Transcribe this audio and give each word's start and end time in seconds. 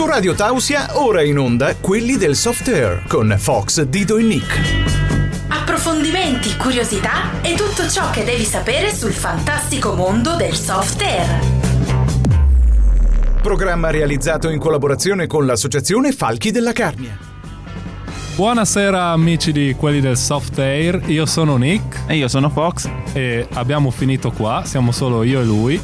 Su 0.00 0.06
Radio 0.06 0.34
Tausia, 0.34 0.98
ora 0.98 1.22
in 1.22 1.38
onda 1.38 1.76
quelli 1.76 2.16
del 2.16 2.34
soft 2.34 2.68
air 2.68 3.04
con 3.06 3.36
Fox, 3.38 3.82
Dido 3.82 4.16
e 4.16 4.22
Nick. 4.22 4.58
Approfondimenti, 5.48 6.56
curiosità 6.56 7.42
e 7.42 7.52
tutto 7.54 7.86
ciò 7.86 8.08
che 8.08 8.24
devi 8.24 8.44
sapere 8.44 8.94
sul 8.94 9.12
fantastico 9.12 9.92
mondo 9.92 10.36
del 10.36 10.54
soft 10.54 11.02
air. 11.02 11.38
Programma 13.42 13.90
realizzato 13.90 14.48
in 14.48 14.58
collaborazione 14.58 15.26
con 15.26 15.44
l'associazione 15.44 16.12
Falchi 16.12 16.50
della 16.50 16.72
Carnia. 16.72 17.18
Buonasera 18.36 19.08
amici 19.08 19.52
di 19.52 19.74
quelli 19.76 20.00
del 20.00 20.16
soft 20.16 20.58
air, 20.60 21.02
io 21.10 21.26
sono 21.26 21.58
Nick 21.58 22.04
E 22.06 22.16
io 22.16 22.28
sono 22.28 22.48
Fox. 22.48 22.88
e 23.12 23.46
abbiamo 23.52 23.90
finito 23.90 24.30
qua, 24.30 24.62
siamo 24.64 24.92
solo 24.92 25.24
io 25.24 25.42
e 25.42 25.44
lui. 25.44 25.78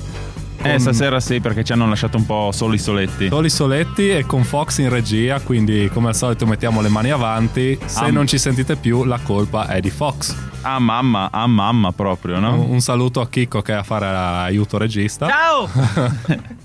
Eh, 0.75 0.79
stasera 0.79 1.21
sì, 1.21 1.41
perché 1.41 1.63
ci 1.65 1.73
hanno 1.73 1.89
lasciato 1.89 2.17
un 2.17 2.27
po' 2.27 2.51
soli 2.53 2.79
soletti. 2.79 3.29
Soli 3.29 3.49
soletti 3.51 4.09
e 4.11 4.27
con 4.27 4.43
Fox 4.45 4.79
in 4.79 4.89
regia, 4.89 5.41
quindi 5.41 5.89
come 5.93 6.09
al 6.09 6.15
solito 6.17 6.47
mettiamo 6.47 6.81
le 6.81 6.89
mani 6.89 7.11
avanti. 7.11 7.79
Se 7.85 8.05
Ah. 8.05 8.11
non 8.11 8.27
ci 8.27 8.39
sentite 8.39 8.77
più, 8.77 9.05
la 9.05 9.19
colpa 9.23 9.69
è 9.69 9.81
di 9.81 9.91
Fox. 9.91 10.35
Ah, 10.63 10.79
mamma, 10.79 11.31
ah, 11.31 11.47
mamma 11.47 11.93
proprio, 11.93 12.39
no? 12.41 12.55
Un, 12.61 12.71
un 12.73 12.81
saluto 12.81 13.21
a 13.21 13.29
Chicco 13.29 13.63
che 13.63 13.73
è 13.73 13.77
a 13.77 13.83
fare 13.83 14.07
aiuto 14.07 14.79
regista. 14.79 15.29
Ciao! 15.29 15.69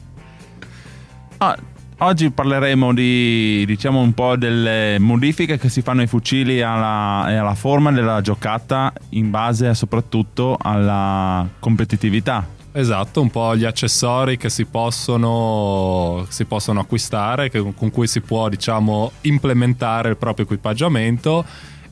Ah, 1.44 1.58
oggi 2.00 2.30
parleremo 2.30 2.94
di, 2.94 3.64
diciamo, 3.66 4.00
un 4.00 4.14
po' 4.14 4.36
delle 4.36 4.98
modifiche 5.00 5.58
che 5.58 5.70
si 5.70 5.82
fanno 5.82 6.02
ai 6.02 6.08
fucili 6.08 6.62
alla- 6.62 7.26
e 7.32 7.36
alla 7.36 7.56
forma 7.56 7.92
della 7.92 8.22
giocata 8.22 8.94
in 9.10 9.32
base 9.32 9.74
soprattutto 9.74 10.56
alla 10.62 11.48
competitività. 11.60 12.46
Esatto, 12.74 13.20
un 13.22 13.30
po' 13.30 13.54
gli 13.58 13.66
accessori 13.66 14.38
che 14.38 14.50
si 14.50 14.64
possono, 14.64 16.26
si 16.30 16.46
possono 16.46 16.80
acquistare, 16.80 17.50
che- 17.50 17.74
con 17.76 17.92
cui 17.92 18.08
si 18.08 18.22
può, 18.22 18.48
diciamo, 18.48 19.12
implementare 19.22 20.10
il 20.10 20.18
proprio 20.18 20.46
equipaggiamento 20.46 21.44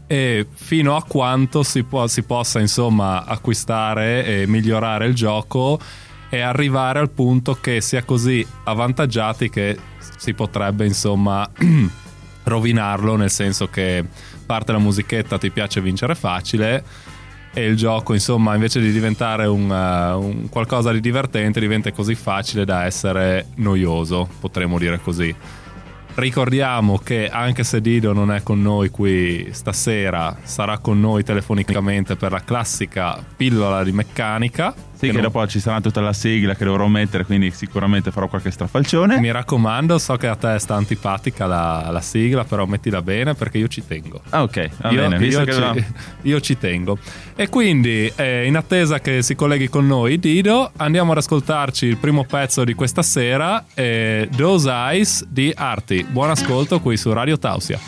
e 0.07 0.47
fino 0.53 0.95
a 0.95 1.03
quanto 1.03 1.63
si, 1.63 1.83
può- 1.83 2.07
si 2.07 2.23
possa, 2.23 2.61
insomma, 2.61 3.25
acquistare 3.25 4.25
e 4.25 4.47
migliorare 4.47 5.05
il 5.05 5.13
gioco 5.13 5.77
e 6.29 6.39
arrivare 6.39 6.99
al 6.99 7.09
punto 7.09 7.57
che 7.59 7.81
sia 7.81 8.03
così 8.03 8.45
avvantaggiati 8.63 9.49
che 9.49 9.77
si 10.17 10.33
potrebbe, 10.33 10.85
insomma, 10.85 11.47
rovinarlo, 12.43 13.17
nel 13.17 13.29
senso 13.29 13.67
che 13.67 14.05
parte 14.45 14.71
la 14.71 14.79
musichetta, 14.79 15.37
ti 15.37 15.49
piace 15.51 15.81
vincere 15.81 16.15
facile 16.15 16.83
e 17.53 17.65
il 17.65 17.75
gioco 17.75 18.13
insomma 18.13 18.53
invece 18.53 18.79
di 18.79 18.91
diventare 18.91 19.45
un, 19.45 19.71
eh, 19.71 20.13
un 20.13 20.49
qualcosa 20.49 20.91
di 20.91 20.99
divertente 20.99 21.59
diventa 21.59 21.91
così 21.91 22.15
facile 22.15 22.65
da 22.65 22.85
essere 22.85 23.47
noioso 23.55 24.27
potremmo 24.39 24.77
dire 24.77 24.99
così. 24.99 25.35
Ricordiamo 26.15 26.97
che 26.97 27.29
anche 27.29 27.63
se 27.63 27.79
Dido 27.79 28.11
non 28.11 28.31
è 28.31 28.43
con 28.43 28.61
noi 28.61 28.89
qui 28.89 29.47
stasera 29.51 30.37
sarà 30.43 30.79
con 30.79 30.99
noi 30.99 31.23
telefonicamente 31.23 32.15
per 32.15 32.31
la 32.31 32.43
classica 32.43 33.23
pillola 33.35 33.83
di 33.83 33.93
meccanica 33.93 34.73
Sì, 34.99 35.07
che, 35.07 35.13
non- 35.13 35.21
dopo 35.21 35.47
ci 35.47 35.61
sarà 35.61 35.79
tutta 35.79 36.01
la 36.01 36.11
sigla 36.11 36.55
che 36.55 36.65
dovrò 36.65 36.85
mettere, 36.87 37.23
quindi 37.23 37.51
sicuramente 37.51 38.11
farò 38.11 38.27
qualche 38.27 38.51
strafalcione. 38.51 39.17
mi 39.19 39.31
raccomando 39.31 39.97
so 39.97 40.17
che 40.17 40.27
a 40.27 40.35
te 40.35 40.59
sta 40.59 40.75
antipatica 40.75 41.45
la, 41.45 41.87
la 41.89 42.01
sigla 42.01 42.43
però 42.43 42.65
mettila 42.65 43.01
bene 43.01 43.33
perché 43.33 43.59
io 43.59 43.69
ci 43.69 43.85
tengo 43.87 44.19
Ah, 44.31 44.43
ok, 44.43 44.69
va 44.81 44.89
io, 44.89 45.01
bene. 45.01 45.17
Visto 45.17 45.39
io 45.39 45.45
che 45.45 45.53
ci, 45.53 45.59
la- 45.59 45.75
io 46.23 46.41
ci 46.41 46.57
tengo. 46.57 46.97
E 47.35 47.47
quindi, 47.47 48.11
eh, 48.13 48.45
in 48.45 48.57
attesa 48.57 48.99
che 48.99 49.21
si 49.21 49.35
colleghi 49.35 49.69
con 49.69 49.87
noi 49.87 50.19
Dido, 50.19 50.71
andiamo 50.75 51.13
ad 51.13 51.17
ascoltarci 51.19 51.85
il 51.85 51.95
primo 51.95 52.25
pezzo 52.25 52.65
di 52.65 52.73
questa 52.73 53.01
sera, 53.01 53.63
eh, 53.73 54.27
Those 54.35 54.69
Eyes 54.69 55.25
di 55.29 55.53
Arti. 55.55 56.03
Buon 56.09 56.31
ascolto 56.31 56.81
qui 56.81 56.97
su 56.97 57.13
Radio 57.13 57.39
Tausia. 57.39 57.79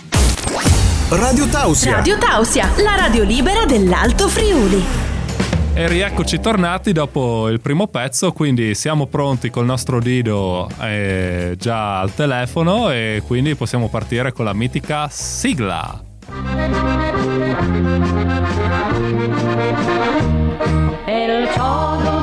Radio 1.10 1.46
Tausia. 1.48 1.96
Radio 1.96 2.18
Tausia, 2.18 2.70
la 2.78 2.96
radio 2.96 3.24
libera 3.24 3.66
dell'Alto 3.66 4.30
Friuli. 4.30 5.11
E 5.82 5.88
rieccoci 5.88 6.40
tornati 6.40 6.92
dopo 6.92 7.50
il 7.50 7.60
primo 7.60 7.88
pezzo, 7.88 8.34
quindi 8.34 8.76
siamo 8.76 9.08
pronti 9.08 9.50
col 9.50 9.66
nostro 9.66 10.00
Dido 10.00 10.70
eh, 10.80 11.56
già 11.58 12.00
al 12.00 12.14
telefono 12.14 12.92
e 12.92 13.24
quindi 13.26 13.56
possiamo 13.56 13.90
partire 13.90 14.32
con 14.32 14.46
la 14.46 14.54
mitica 14.54 15.08
sigla. 15.10 16.00
El 21.06 21.50
chorro 21.58 22.21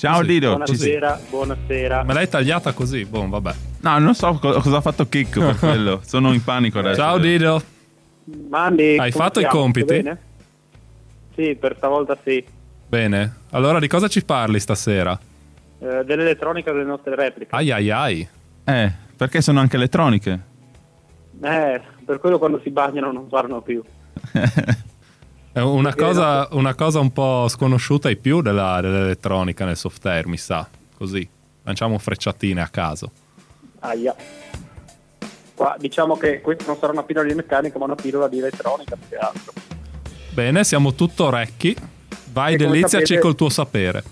Ciao 0.00 0.22
Sì, 0.22 0.26
Dido. 0.28 0.62
ci 0.64 0.76
sei? 0.76 0.96
Buonasera, 0.98 1.20
buonasera. 1.28 2.02
Me 2.04 2.14
l'hai 2.14 2.26
tagliata 2.26 2.72
così? 2.72 3.04
Boh, 3.04 3.28
vabbè. 3.28 3.52
No, 3.80 3.98
non 3.98 4.14
so 4.14 4.32
co- 4.40 4.58
cosa 4.60 4.78
ha 4.78 4.80
fatto 4.80 5.06
Chicco 5.06 5.40
per 5.42 5.56
quello. 5.60 6.00
Sono 6.02 6.32
in 6.32 6.42
panico 6.42 6.78
adesso. 6.78 6.98
Ciao 7.02 7.18
Dido. 7.18 7.62
Mandi, 8.48 8.96
Hai 8.96 9.10
fatto 9.12 9.40
i 9.40 9.44
stiamo? 9.44 9.60
compiti? 9.60 10.10
Sì, 11.34 11.54
per 11.54 11.74
stavolta 11.76 12.16
sì. 12.24 12.42
Bene. 12.88 13.34
Allora 13.50 13.78
di 13.78 13.88
cosa 13.88 14.08
ci 14.08 14.24
parli 14.24 14.58
stasera? 14.58 15.18
Eh, 15.80 16.02
dell'elettronica 16.06 16.72
delle 16.72 16.84
nostre 16.84 17.14
repliche. 17.14 17.54
Ai 17.54 17.70
ai 17.70 17.90
ai. 17.90 18.28
Eh, 18.64 18.92
perché 19.14 19.42
sono 19.42 19.60
anche 19.60 19.76
elettroniche? 19.76 20.40
Eh, 21.42 21.80
per 22.06 22.18
quello 22.20 22.38
quando 22.38 22.58
si 22.62 22.70
bagnano 22.70 23.12
non 23.12 23.28
parlano 23.28 23.60
più. 23.60 23.82
È 25.52 25.58
una 25.60 25.94
cosa, 25.94 26.46
una 26.52 26.74
cosa 26.74 27.00
un 27.00 27.12
po' 27.12 27.48
sconosciuta 27.48 28.06
ai 28.08 28.16
più 28.16 28.40
della- 28.40 28.80
dell'elettronica 28.80 29.64
nel 29.64 29.76
software, 29.76 30.28
mi 30.28 30.36
sa. 30.36 30.66
Così. 30.96 31.28
Lanciamo 31.64 31.98
frecciatine 31.98 32.60
a 32.60 32.68
caso. 32.68 33.10
Aia. 33.80 34.14
Qua, 35.54 35.76
diciamo 35.78 36.16
che 36.16 36.40
questa 36.40 36.64
non 36.66 36.76
sarà 36.78 36.92
una 36.92 37.02
pillola 37.02 37.26
di 37.28 37.34
meccanica, 37.34 37.78
ma 37.78 37.84
una 37.86 37.94
pillola 37.96 38.28
di 38.28 38.38
elettronica 38.38 38.96
più 38.96 39.08
che 39.08 39.16
altro. 39.16 39.52
Bene, 40.32 40.62
siamo 40.64 40.94
tutto 40.94 41.24
orecchi. 41.26 41.76
Vai 42.32 42.54
E 42.54 42.56
deliziaci 42.56 43.06
sapete- 43.06 43.20
col 43.20 43.34
tuo 43.34 43.48
sapere. 43.48 44.04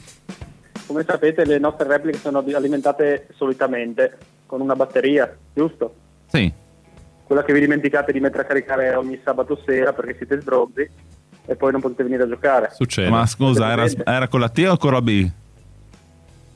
Come 0.87 1.05
sapete, 1.07 1.45
le 1.45 1.59
nostre 1.59 1.87
repliche 1.87 2.19
sono 2.19 2.39
alimentate 2.39 3.29
solitamente 3.37 4.19
con 4.47 4.61
una 4.61 4.75
batteria, 4.75 5.35
giusto? 5.55 5.95
Sì. 6.27 6.53
Quella 7.25 7.45
che 7.45 7.53
vi 7.53 7.61
dimenticate 7.61 8.11
di 8.11 8.21
mettere 8.21 8.43
a 8.43 8.47
caricare 8.47 8.95
ogni 8.95 9.21
sabato 9.23 9.61
sera 9.65 9.93
perché 9.93 10.17
siete 10.17 10.41
sbronzi 10.41 10.91
e 11.49 11.57
poi 11.57 11.73
non 11.73 11.81
potete 11.81 12.03
venire 12.03 12.25
a 12.25 12.29
giocare. 12.29 12.71
Succede. 12.75 13.09
Ma 13.09 13.25
scusa, 13.25 13.71
era, 13.73 13.87
era 14.05 14.29
con 14.29 14.39
la 14.41 14.51
T 14.51 14.67
o 14.69 14.77
con 14.77 14.93
la 14.93 15.01
B? 15.01 15.29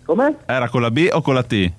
Come? 0.04 0.36
Era 0.44 0.68
con 0.68 0.82
la 0.82 0.90
B 0.90 1.08
o 1.10 1.22
con 1.22 1.32
la 1.32 1.42
T? 1.42 1.72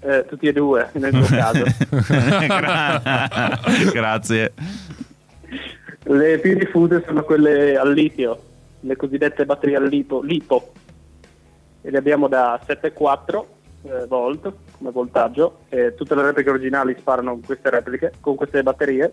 Eh, 0.00 0.24
tutti 0.28 0.48
e 0.48 0.52
due, 0.52 0.88
nel 0.94 1.14
mio 1.14 1.24
caso. 1.30 1.64
Gra- 1.88 3.60
Grazie. 3.92 4.52
Le 6.02 6.38
più 6.38 6.56
diffuse 6.58 7.04
sono 7.06 7.22
quelle 7.22 7.76
al 7.76 7.92
litio, 7.92 8.42
le 8.80 8.96
cosiddette 8.96 9.46
batterie 9.46 9.76
al 9.76 9.86
lipo, 9.86 10.20
lipo. 10.20 10.72
E 11.82 11.90
le 11.90 11.98
abbiamo 11.98 12.26
da 12.26 12.60
7,4 12.66 13.44
eh, 13.82 14.06
volt 14.06 14.52
come 14.78 14.90
voltaggio. 14.90 15.60
E 15.68 15.94
tutte 15.94 16.16
le 16.16 16.22
repliche 16.22 16.50
originali 16.50 16.96
sparano 16.98 17.30
con 17.32 17.42
queste 17.42 17.70
repliche, 17.70 18.12
con 18.20 18.34
queste 18.34 18.64
batterie. 18.64 19.12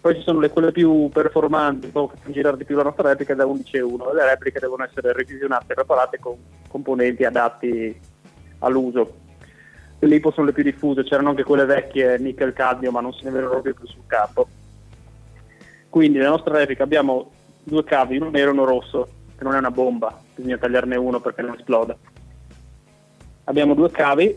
Poi 0.00 0.14
ci 0.14 0.22
sono 0.22 0.40
le, 0.40 0.48
quelle 0.48 0.72
più 0.72 1.10
performanti, 1.12 1.88
po' 1.88 2.08
che 2.08 2.16
fanno 2.16 2.32
girare 2.32 2.56
di 2.56 2.64
più 2.64 2.74
la 2.74 2.84
nostra 2.84 3.08
replica 3.08 3.34
da 3.34 3.44
11,1 3.44 4.10
e 4.10 4.14
le 4.14 4.24
repliche 4.24 4.58
devono 4.58 4.84
essere 4.84 5.12
revisionate 5.12 5.72
e 5.72 5.74
preparate 5.74 6.18
con 6.18 6.36
componenti 6.68 7.24
adatti 7.24 8.00
all'uso. 8.60 9.18
Le 9.98 10.08
lipo 10.08 10.30
sono 10.30 10.46
le 10.46 10.52
più 10.52 10.62
diffuse, 10.62 11.04
c'erano 11.04 11.28
anche 11.28 11.44
quelle 11.44 11.66
vecchie 11.66 12.18
nickel 12.18 12.54
cadmio, 12.54 12.90
ma 12.90 13.02
non 13.02 13.12
se 13.12 13.24
ne 13.24 13.30
vedono 13.30 13.60
più 13.60 13.74
sul 13.82 14.06
campo. 14.06 14.48
Quindi 15.90 16.16
nella 16.16 16.30
nostra 16.30 16.56
replica 16.56 16.82
abbiamo 16.82 17.32
due 17.62 17.84
cavi, 17.84 18.16
uno 18.16 18.30
nero 18.30 18.48
e 18.48 18.52
uno 18.52 18.64
rosso, 18.64 19.06
che 19.36 19.44
non 19.44 19.54
è 19.54 19.58
una 19.58 19.70
bomba, 19.70 20.18
bisogna 20.34 20.56
tagliarne 20.56 20.96
uno 20.96 21.20
perché 21.20 21.42
non 21.42 21.56
esploda. 21.58 21.94
Abbiamo 23.44 23.74
due 23.74 23.90
cavi, 23.90 24.34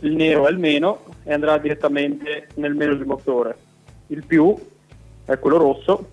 il 0.00 0.14
nero 0.14 0.46
è 0.46 0.50
il 0.50 0.58
meno 0.58 1.04
e 1.22 1.32
andrà 1.32 1.56
direttamente 1.56 2.48
nel 2.56 2.74
meno 2.74 2.94
del 2.94 3.06
motore. 3.06 3.56
Il 4.08 4.26
più 4.26 4.54
è 5.26 5.38
quello 5.38 5.58
rosso 5.58 6.10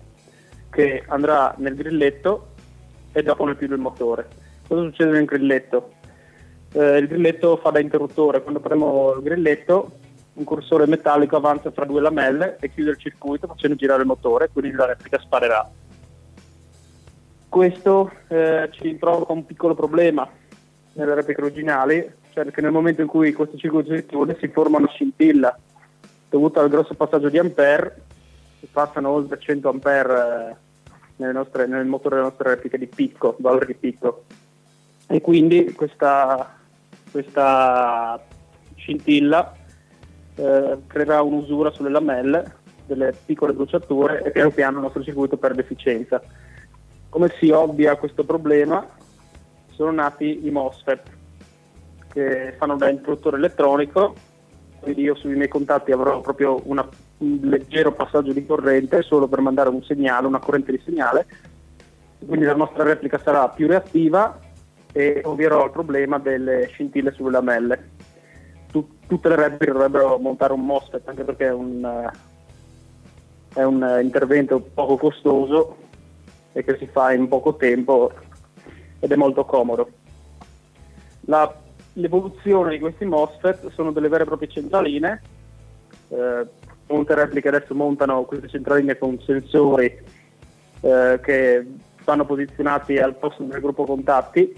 che 0.70 1.04
andrà 1.06 1.54
nel 1.58 1.74
grilletto 1.74 2.48
e 3.12 3.22
dopo 3.22 3.44
nel 3.44 3.56
più 3.56 3.68
del 3.68 3.78
motore. 3.78 4.26
Cosa 4.66 4.82
succede 4.82 5.12
nel 5.12 5.24
grilletto? 5.24 5.92
Eh, 6.72 6.98
il 6.98 7.06
grilletto 7.06 7.56
fa 7.56 7.70
da 7.70 7.78
interruttore, 7.78 8.42
quando 8.42 8.60
premo 8.60 9.14
il 9.14 9.22
grilletto 9.22 9.92
un 10.34 10.42
cursore 10.42 10.86
metallico 10.86 11.36
avanza 11.36 11.70
fra 11.70 11.84
due 11.84 12.00
lamelle 12.00 12.56
e 12.58 12.68
chiude 12.68 12.90
il 12.90 12.98
circuito 12.98 13.46
facendo 13.46 13.76
girare 13.76 14.00
il 14.00 14.08
motore, 14.08 14.50
quindi 14.52 14.72
la 14.72 14.86
replica 14.86 15.18
sparerà. 15.20 15.70
Questo 17.48 18.10
eh, 18.26 18.68
ci 18.72 18.94
provoca 18.94 19.32
un 19.32 19.46
piccolo 19.46 19.76
problema 19.76 20.28
nelle 20.94 21.14
repliche 21.14 21.40
originali, 21.40 22.12
cioè 22.32 22.50
che 22.50 22.60
nel 22.60 22.72
momento 22.72 23.00
in 23.00 23.06
cui 23.06 23.32
questo 23.32 23.56
circuito 23.56 23.94
si 23.94 24.06
chiude 24.06 24.36
si 24.40 24.48
forma 24.48 24.78
una 24.78 24.88
scintilla 24.88 25.56
dovuta 26.28 26.60
al 26.60 26.68
grosso 26.68 26.94
passaggio 26.94 27.28
di 27.28 27.38
ampere 27.38 28.02
passano 28.70 29.10
oltre 29.10 29.38
100 29.38 29.68
ampere 29.68 30.56
eh, 31.16 31.32
nostre- 31.32 31.66
nel 31.66 31.86
motore 31.86 32.16
delle 32.16 32.28
nostre 32.28 32.50
repliche 32.50 32.78
di 32.78 32.86
picco, 32.86 33.36
valore 33.38 33.66
di 33.66 33.74
picco. 33.74 34.24
E 35.06 35.20
quindi 35.20 35.72
questa, 35.72 36.56
questa 37.10 38.22
scintilla 38.76 39.54
eh, 40.36 40.78
creerà 40.86 41.22
un'usura 41.22 41.70
sulle 41.70 41.90
lamelle, 41.90 42.62
delle 42.86 43.14
piccole 43.24 43.52
bruciature 43.52 44.22
e 44.22 44.30
piano 44.30 44.50
piano 44.50 44.76
il 44.76 44.82
nostro 44.82 45.02
circuito 45.02 45.36
perde 45.36 45.62
efficienza. 45.62 46.22
Come 47.08 47.32
si 47.38 47.50
ovvia 47.50 47.96
questo 47.96 48.24
problema? 48.24 48.86
Sono 49.70 49.92
nati 49.92 50.46
i 50.46 50.50
MOSFET 50.50 51.02
che 52.12 52.54
fanno 52.58 52.76
da 52.76 52.88
interruttore 52.88 53.36
elettronico, 53.36 54.14
quindi 54.80 55.02
io 55.02 55.14
sui 55.14 55.34
miei 55.34 55.48
contatti 55.48 55.92
avrò 55.92 56.20
proprio 56.20 56.60
una- 56.64 56.88
un 57.18 57.38
leggero 57.42 57.92
passaggio 57.92 58.32
di 58.32 58.44
corrente 58.44 59.02
solo 59.02 59.28
per 59.28 59.40
mandare 59.40 59.68
un 59.68 59.82
segnale, 59.82 60.26
una 60.26 60.38
corrente 60.38 60.72
di 60.72 60.82
segnale, 60.84 61.26
quindi 62.26 62.44
la 62.44 62.54
nostra 62.54 62.82
replica 62.82 63.18
sarà 63.18 63.48
più 63.48 63.66
reattiva 63.66 64.38
e 64.92 65.20
ovvierò 65.24 65.64
il 65.64 65.70
problema 65.70 66.18
delle 66.18 66.66
scintille 66.68 67.12
sulle 67.12 67.30
lamelle. 67.30 67.90
Tu- 68.70 68.98
tutte 69.06 69.28
le 69.28 69.36
repliche 69.36 69.72
dovrebbero 69.72 70.18
montare 70.18 70.52
un 70.52 70.64
MOSFET 70.64 71.08
anche 71.08 71.24
perché 71.24 71.46
è 71.46 71.52
un, 71.52 71.84
eh, 71.84 72.10
è 73.54 73.62
un 73.62 74.00
intervento 74.02 74.60
poco 74.60 74.96
costoso 74.96 75.76
e 76.52 76.64
che 76.64 76.76
si 76.78 76.86
fa 76.86 77.12
in 77.12 77.28
poco 77.28 77.56
tempo 77.56 78.12
ed 79.00 79.10
è 79.10 79.16
molto 79.16 79.44
comodo. 79.44 79.90
La- 81.26 81.62
l'evoluzione 81.94 82.70
di 82.70 82.78
questi 82.78 83.04
MOSFET 83.04 83.70
sono 83.70 83.92
delle 83.92 84.08
vere 84.08 84.22
e 84.22 84.26
proprie 84.26 84.48
centraline. 84.48 85.22
Eh, 86.08 86.46
molte 86.86 87.14
repliche 87.14 87.48
adesso 87.48 87.74
montano 87.74 88.24
queste 88.24 88.48
centraline 88.48 88.98
con 88.98 89.18
sensori 89.24 89.86
eh, 90.80 91.20
che 91.22 91.66
vanno 92.04 92.26
posizionati 92.26 92.98
al 92.98 93.14
posto 93.16 93.42
del 93.44 93.60
gruppo 93.60 93.84
contatti 93.84 94.54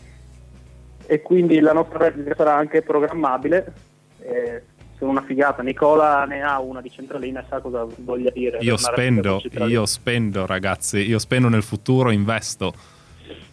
e 1.06 1.23
quindi 1.23 1.61
la 1.61 1.73
nostra 1.73 1.99
replica 1.99 2.34
sarà 2.34 2.56
anche 2.56 2.82
programmabile. 2.82 3.73
Eh, 4.19 4.62
sono 4.99 5.11
una 5.11 5.23
figata, 5.23 5.62
Nicola 5.62 6.25
ne 6.25 6.43
ha 6.43 6.58
una 6.58 6.81
di 6.81 6.90
centralina 6.90 7.40
e 7.40 7.44
sa 7.49 7.61
cosa 7.61 7.87
voglia 7.99 8.31
dire. 8.31 8.58
Io 8.61 8.76
spendo, 8.76 9.40
io 9.67 9.87
spendo 9.87 10.46
ragazzi, 10.46 10.99
io 10.99 11.19
spendo 11.19 11.49
nel 11.49 11.62
futuro, 11.62 12.11
investo. 12.11 12.73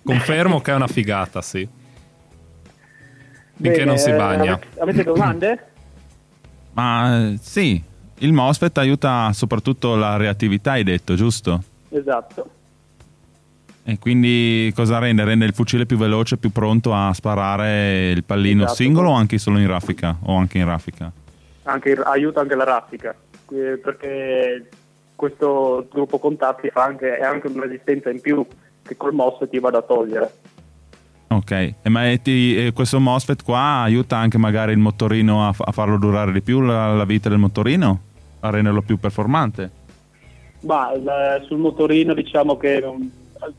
Confermo 0.03 0.61
che 0.61 0.71
è 0.71 0.75
una 0.75 0.87
figata, 0.87 1.41
sì. 1.41 1.67
Finché 3.55 3.77
Bene, 3.77 3.85
non 3.85 3.97
si 3.97 4.09
eh, 4.09 4.15
bagna. 4.15 4.53
avete- 4.53 4.79
avete 4.79 5.03
domande? 5.03 5.67
Ma 6.73 7.33
sì, 7.39 7.81
il 8.19 8.33
MOSFET 8.33 8.77
aiuta 8.77 9.31
soprattutto 9.33 9.95
la 9.95 10.17
reattività, 10.17 10.71
hai 10.71 10.83
detto, 10.83 11.15
giusto? 11.15 11.63
esatto. 11.89 12.49
E 13.85 13.99
quindi 13.99 14.71
cosa 14.73 14.97
rende? 14.97 15.25
Rende 15.25 15.43
il 15.43 15.53
fucile 15.53 15.85
più 15.85 15.97
veloce, 15.97 16.37
più 16.37 16.51
pronto 16.51 16.93
a 16.93 17.13
sparare 17.13 18.11
il 18.11 18.23
pallino 18.23 18.63
Esatto. 18.63 18.75
singolo 18.77 19.09
o 19.09 19.13
anche 19.13 19.37
solo 19.37 19.59
in 19.59 19.67
raffica? 19.67 20.15
O 20.21 20.35
anche 20.37 20.57
in 20.57 20.65
raffica? 20.65 21.11
Anche 21.63 21.91
aiuta 21.91 22.39
anche 22.39 22.55
la 22.55 22.63
raffica, 22.63 23.13
eh, 23.51 23.77
perché 23.83 24.69
questo 25.17 25.85
gruppo 25.91 26.17
contatti 26.17 26.69
fa 26.69 26.83
anche, 26.83 27.17
è 27.17 27.23
anche 27.23 27.47
una 27.47 27.63
resistenza 27.63 28.09
in 28.09 28.21
più 28.21 28.45
che 28.81 28.95
col 28.95 29.13
MOSFET 29.13 29.49
ti 29.49 29.59
vado 29.59 29.77
a 29.77 29.81
togliere. 29.81 30.31
Ok, 31.33 31.51
e 31.51 31.89
ma 31.89 32.09
e 32.11 32.21
ti- 32.21 32.55
e 32.67 32.73
questo 32.73 32.99
MOSFET 32.99 33.43
qua 33.43 33.81
aiuta 33.81 34.17
anche 34.17 34.37
magari 34.37 34.71
il 34.73 34.77
motorino 34.77 35.47
a, 35.47 35.55
a 35.57 35.71
farlo 35.71 35.97
durare 35.97 36.31
di 36.31 36.41
più 36.41 36.61
la, 36.61 36.93
la 36.93 37.05
vita 37.05 37.27
del 37.29 37.37
motorino? 37.39 38.01
A 38.41 38.49
renderlo 38.49 38.81
più 38.81 38.97
performante? 38.99 39.71
Ma 40.61 40.91
il- 40.91 41.43
sul 41.47 41.57
motorino 41.57 42.13
diciamo 42.13 42.57
che 42.57 42.81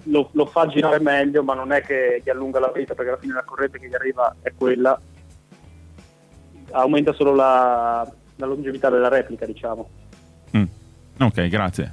lo, 0.05 0.29
lo 0.31 0.47
fa 0.47 0.67
girare 0.67 1.01
meglio, 1.01 1.43
ma 1.43 1.55
non 1.55 1.73
è 1.73 1.81
che 1.83 2.21
gli 2.25 2.31
allunga 2.31 2.61
la 2.61 2.71
vita 2.75 2.95
perché 2.95 3.11
alla 3.11 3.21
fine 3.21 3.35
la 3.35 3.43
corrente 3.45 3.79
che 3.79 3.89
gli 3.89 3.95
arriva 3.95 4.37
è 4.43 4.53
quella. 4.57 4.99
Aumenta 6.71 7.13
solo 7.13 7.35
la, 7.35 8.07
la 8.37 8.47
longevità 8.47 8.89
della 8.91 9.09
replica, 9.09 9.47
diciamo. 9.47 9.89
Mm. 10.57 10.65
Ok, 11.21 11.49
grazie. 11.49 11.93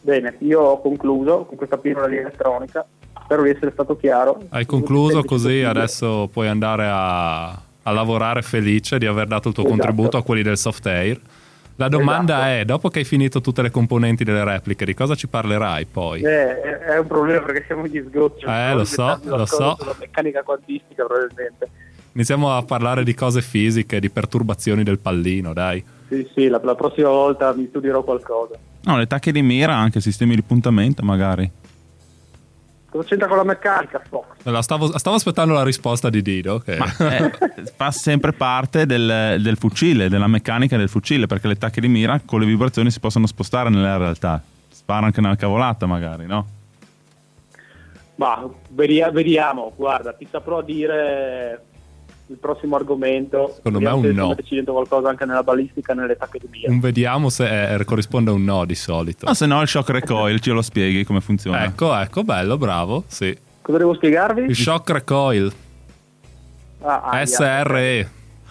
Bene, 0.00 0.36
io 0.40 0.60
ho 0.60 0.80
concluso 0.80 1.44
con 1.46 1.56
questa 1.56 1.76
pillola 1.78 2.06
di 2.06 2.16
elettronica. 2.16 2.86
Spero 3.28 3.42
di 3.42 3.50
essere 3.50 3.72
stato 3.72 3.94
chiaro. 3.94 4.40
Hai 4.48 4.64
concluso 4.64 5.22
così, 5.22 5.62
adesso 5.62 6.30
puoi 6.32 6.48
andare 6.48 6.86
a, 6.90 7.48
a 7.48 7.90
lavorare 7.90 8.40
felice 8.40 8.96
di 8.96 9.04
aver 9.04 9.26
dato 9.26 9.48
il 9.48 9.54
tuo 9.54 9.64
Esatto. 9.64 9.78
contributo 9.78 10.16
a 10.16 10.22
quelli 10.22 10.40
del 10.42 10.56
soft 10.56 10.86
air. 10.86 11.20
La 11.76 11.88
domanda 11.88 12.36
Esatto. 12.36 12.60
è, 12.60 12.64
dopo 12.64 12.88
che 12.88 13.00
hai 13.00 13.04
finito 13.04 13.42
tutte 13.42 13.60
le 13.60 13.70
componenti 13.70 14.24
delle 14.24 14.42
repliche, 14.44 14.86
di 14.86 14.94
cosa 14.94 15.14
ci 15.14 15.28
parlerai 15.28 15.84
poi? 15.84 16.22
Eh, 16.22 16.60
è, 16.62 16.78
è 16.78 16.98
un 16.98 17.06
problema 17.06 17.42
perché 17.42 17.64
siamo 17.66 17.86
gli 17.86 18.02
sgocci. 18.02 18.46
Eh, 18.46 18.72
lo 18.72 18.84
so, 18.86 19.20
lo 19.24 19.44
so. 19.44 19.76
La 19.84 19.94
meccanica 20.00 20.42
quantistica 20.42 21.04
probabilmente. 21.04 21.68
Iniziamo 22.12 22.56
a 22.56 22.62
parlare 22.62 23.04
di 23.04 23.12
cose 23.12 23.42
fisiche, 23.42 24.00
di 24.00 24.08
perturbazioni 24.08 24.84
del 24.84 24.98
pallino, 25.00 25.52
dai. 25.52 25.84
Sì, 26.08 26.26
sì, 26.34 26.48
la, 26.48 26.58
la 26.64 26.74
prossima 26.74 27.10
volta 27.10 27.52
mi 27.52 27.66
studierò 27.68 28.02
qualcosa. 28.02 28.54
No, 28.84 28.96
le 28.96 29.06
tacche 29.06 29.32
di 29.32 29.42
mira, 29.42 29.74
anche 29.74 30.00
sistemi 30.00 30.34
di 30.34 30.42
puntamento 30.42 31.02
magari. 31.02 31.48
Cosa 32.90 33.06
c'entra 33.06 33.28
con 33.28 33.36
la 33.36 33.44
meccanica, 33.44 34.00
Fox? 34.08 34.24
La 34.44 34.62
stavo, 34.62 34.96
stavo 34.96 35.16
aspettando 35.16 35.52
la 35.52 35.62
risposta 35.62 36.08
di 36.08 36.22
Dido. 36.22 36.58
Che... 36.58 36.76
Ma 36.76 36.86
eh, 37.10 37.32
fa 37.76 37.90
sempre 37.90 38.32
parte 38.32 38.86
del, 38.86 39.36
del 39.40 39.56
fucile, 39.58 40.08
della 40.08 40.26
meccanica 40.26 40.78
del 40.78 40.88
fucile, 40.88 41.26
perché 41.26 41.48
le 41.48 41.56
tacche 41.56 41.82
di 41.82 41.88
mira 41.88 42.20
con 42.24 42.40
le 42.40 42.46
vibrazioni 42.46 42.90
si 42.90 42.98
possono 42.98 43.26
spostare 43.26 43.68
nella 43.68 43.98
realtà. 43.98 44.42
Spara 44.70 45.04
anche 45.04 45.20
nella 45.20 45.36
cavolata 45.36 45.84
magari, 45.84 46.24
no? 46.24 46.46
Ma 48.14 48.48
vediamo, 48.70 49.72
guarda, 49.76 50.12
ti 50.12 50.26
saprò 50.28 50.62
dire 50.62 51.66
il 52.28 52.36
prossimo 52.36 52.76
argomento. 52.76 53.52
Secondo 53.56 53.80
me 53.80 53.88
è 53.88 53.92
un 53.92 54.06
no. 54.14 54.24
sto 54.26 54.34
decidendo 54.34 54.72
qualcosa 54.72 55.08
anche 55.08 55.24
nella 55.24 55.42
balistica, 55.42 55.94
nelle 55.94 56.16
tacche 56.16 56.38
di 56.38 56.48
mira. 56.50 56.70
Un 56.70 56.80
vediamo 56.80 57.28
se 57.30 57.48
è- 57.48 57.84
corrisponde 57.84 58.30
a 58.30 58.34
un 58.34 58.44
no 58.44 58.64
di 58.64 58.74
solito. 58.74 59.26
No, 59.26 59.34
se 59.34 59.46
no 59.46 59.60
il 59.62 59.68
shock 59.68 59.88
recoil 59.90 60.38
ce 60.40 60.52
lo 60.52 60.62
spieghi 60.62 61.04
come 61.04 61.20
funziona. 61.20 61.64
Ecco, 61.64 61.94
ecco, 61.96 62.22
bello, 62.24 62.56
bravo. 62.58 63.04
Sì. 63.06 63.36
Cosa 63.62 63.78
devo 63.78 63.94
spiegarvi? 63.94 64.42
Il 64.44 64.56
shock 64.56 64.90
recoil, 64.90 65.52
Ah, 66.80 67.00
ah, 67.02 67.26
SRE. 67.26 68.08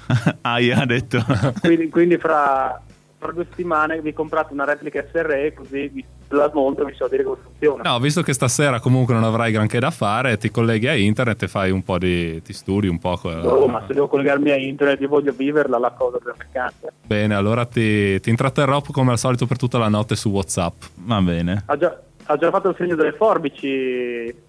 Aia, 0.42 0.80
ha 0.82 0.86
detto. 0.86 1.24
quindi, 1.62 1.90
quindi 1.90 2.18
fra, 2.18 2.82
fra 3.20 3.32
due 3.32 3.46
settimane 3.50 4.00
vi 4.02 4.14
comprate 4.14 4.54
una 4.54 4.64
replica 4.66 5.04
SRE 5.12 5.54
così 5.54 5.88
vi 5.88 6.06
la 6.30 6.50
smonto 6.52 6.82
e 6.84 6.86
vi 6.86 6.94
so 6.94 7.08
dire 7.08 7.24
come 7.24 7.38
funziona. 7.42 7.90
No, 7.90 8.00
visto 8.00 8.22
che 8.22 8.34
stasera 8.34 8.80
comunque 8.80 9.14
non 9.14 9.24
avrai 9.24 9.52
granché 9.52 9.80
da 9.80 9.92
fare, 9.92 10.38
ti 10.38 10.52
colleghi 10.52 10.88
a 10.88 10.94
internet 10.96 11.44
e 11.44 11.48
fai 11.48 11.72
un 11.72 11.84
po' 11.84 11.98
di. 11.98 12.42
ti 12.42 12.54
studi 12.54 12.88
un 12.88 13.00
po'. 13.00 13.16
co- 13.18 13.30
Oh, 13.30 13.68
ma 13.68 13.84
se 13.88 13.94
devo 13.94 14.08
collegarmi 14.08 14.52
a 14.52 14.58
internet 14.58 15.00
io 15.02 15.08
voglio 15.08 15.32
viverla 15.32 15.78
la 15.80 15.92
cosa 15.92 16.18
della 16.22 16.36
meccanica. 16.38 16.90
Bene, 17.06 17.34
allora 17.34 17.66
ti, 17.66 18.20
ti 18.20 18.30
intratterrò 18.30 18.82
come 18.92 19.12
al 19.12 19.18
solito 19.18 19.46
per 19.46 19.58
tutta 19.58 19.78
la 19.78 19.88
notte 19.88 20.16
su 20.16 20.30
WhatsApp. 20.30 20.84
Va 20.96 21.22
bene. 21.22 21.64
Ha 21.66 21.78
già, 21.78 21.98
ha 22.26 22.36
già 22.38 22.52
fatto 22.52 22.70
il 22.70 22.76
segno 22.78 22.96
delle 22.96 23.14
forbici. 23.14 24.46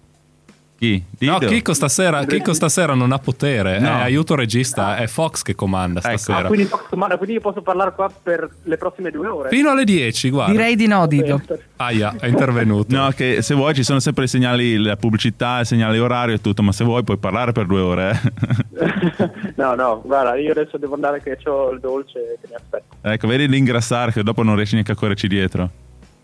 Chi? 0.79 1.03
No, 1.19 1.39
Dido? 1.39 1.51
Chicco 1.51 1.73
stasera, 1.73 2.23
Chicco 2.23 2.53
stasera 2.53 2.93
non 2.93 3.11
ha 3.11 3.19
potere, 3.19 3.79
No. 3.79 3.87
è 3.97 4.01
aiuto 4.03 4.33
regista, 4.33 4.95
è 4.95 5.07
Fox 5.07 5.41
che 5.41 5.53
comanda 5.53 5.99
Ecco. 5.99 6.15
stasera. 6.17 6.45
Ah, 6.47 6.47
quindi, 6.47 6.69
ma- 6.95 7.07
quindi 7.17 7.33
io 7.33 7.41
posso 7.41 7.61
parlare 7.61 7.91
qua 7.93 8.09
per 8.09 8.49
le 8.63 8.77
prossime 8.77 9.11
due 9.11 9.27
ore. 9.27 9.49
Fino 9.49 9.69
alle 9.71 9.83
10, 9.83 10.29
guarda. 10.29 10.53
Direi 10.53 10.77
di 10.77 10.87
no, 10.87 11.05
Dido. 11.05 11.41
Aia, 11.75 12.15
è 12.17 12.27
intervenuto. 12.27 12.95
No, 12.95 13.09
che 13.09 13.41
se 13.41 13.55
vuoi 13.55 13.73
ci 13.73 13.83
sono 13.83 13.99
sempre 13.99 14.23
i 14.23 14.27
segnali, 14.29 14.77
la 14.81 14.95
pubblicità, 14.95 15.59
il 15.59 15.65
segnale 15.65 15.99
orario 15.99 16.35
e 16.35 16.39
tutto, 16.39 16.63
ma 16.63 16.71
se 16.71 16.85
vuoi 16.85 17.03
puoi 17.03 17.17
parlare 17.17 17.51
per 17.51 17.65
due 17.65 17.81
ore. 17.81 18.21
eh. 18.79 19.51
no, 19.57 19.75
no, 19.75 20.01
guarda, 20.05 20.37
io 20.37 20.51
adesso 20.51 20.77
devo 20.77 20.93
andare 20.93 21.21
che 21.21 21.37
ho 21.43 21.71
il 21.71 21.81
dolce 21.81 22.37
che 22.39 22.47
mi 22.47 22.55
aspetta. 22.55 23.11
ecco, 23.11 23.27
vedi 23.27 23.49
l'ingrassare 23.49 24.13
che 24.13 24.23
dopo 24.23 24.43
non 24.43 24.55
riesci 24.55 24.75
neanche 24.75 24.93
a 24.93 24.95
correrci 24.95 25.27
dietro. 25.27 25.69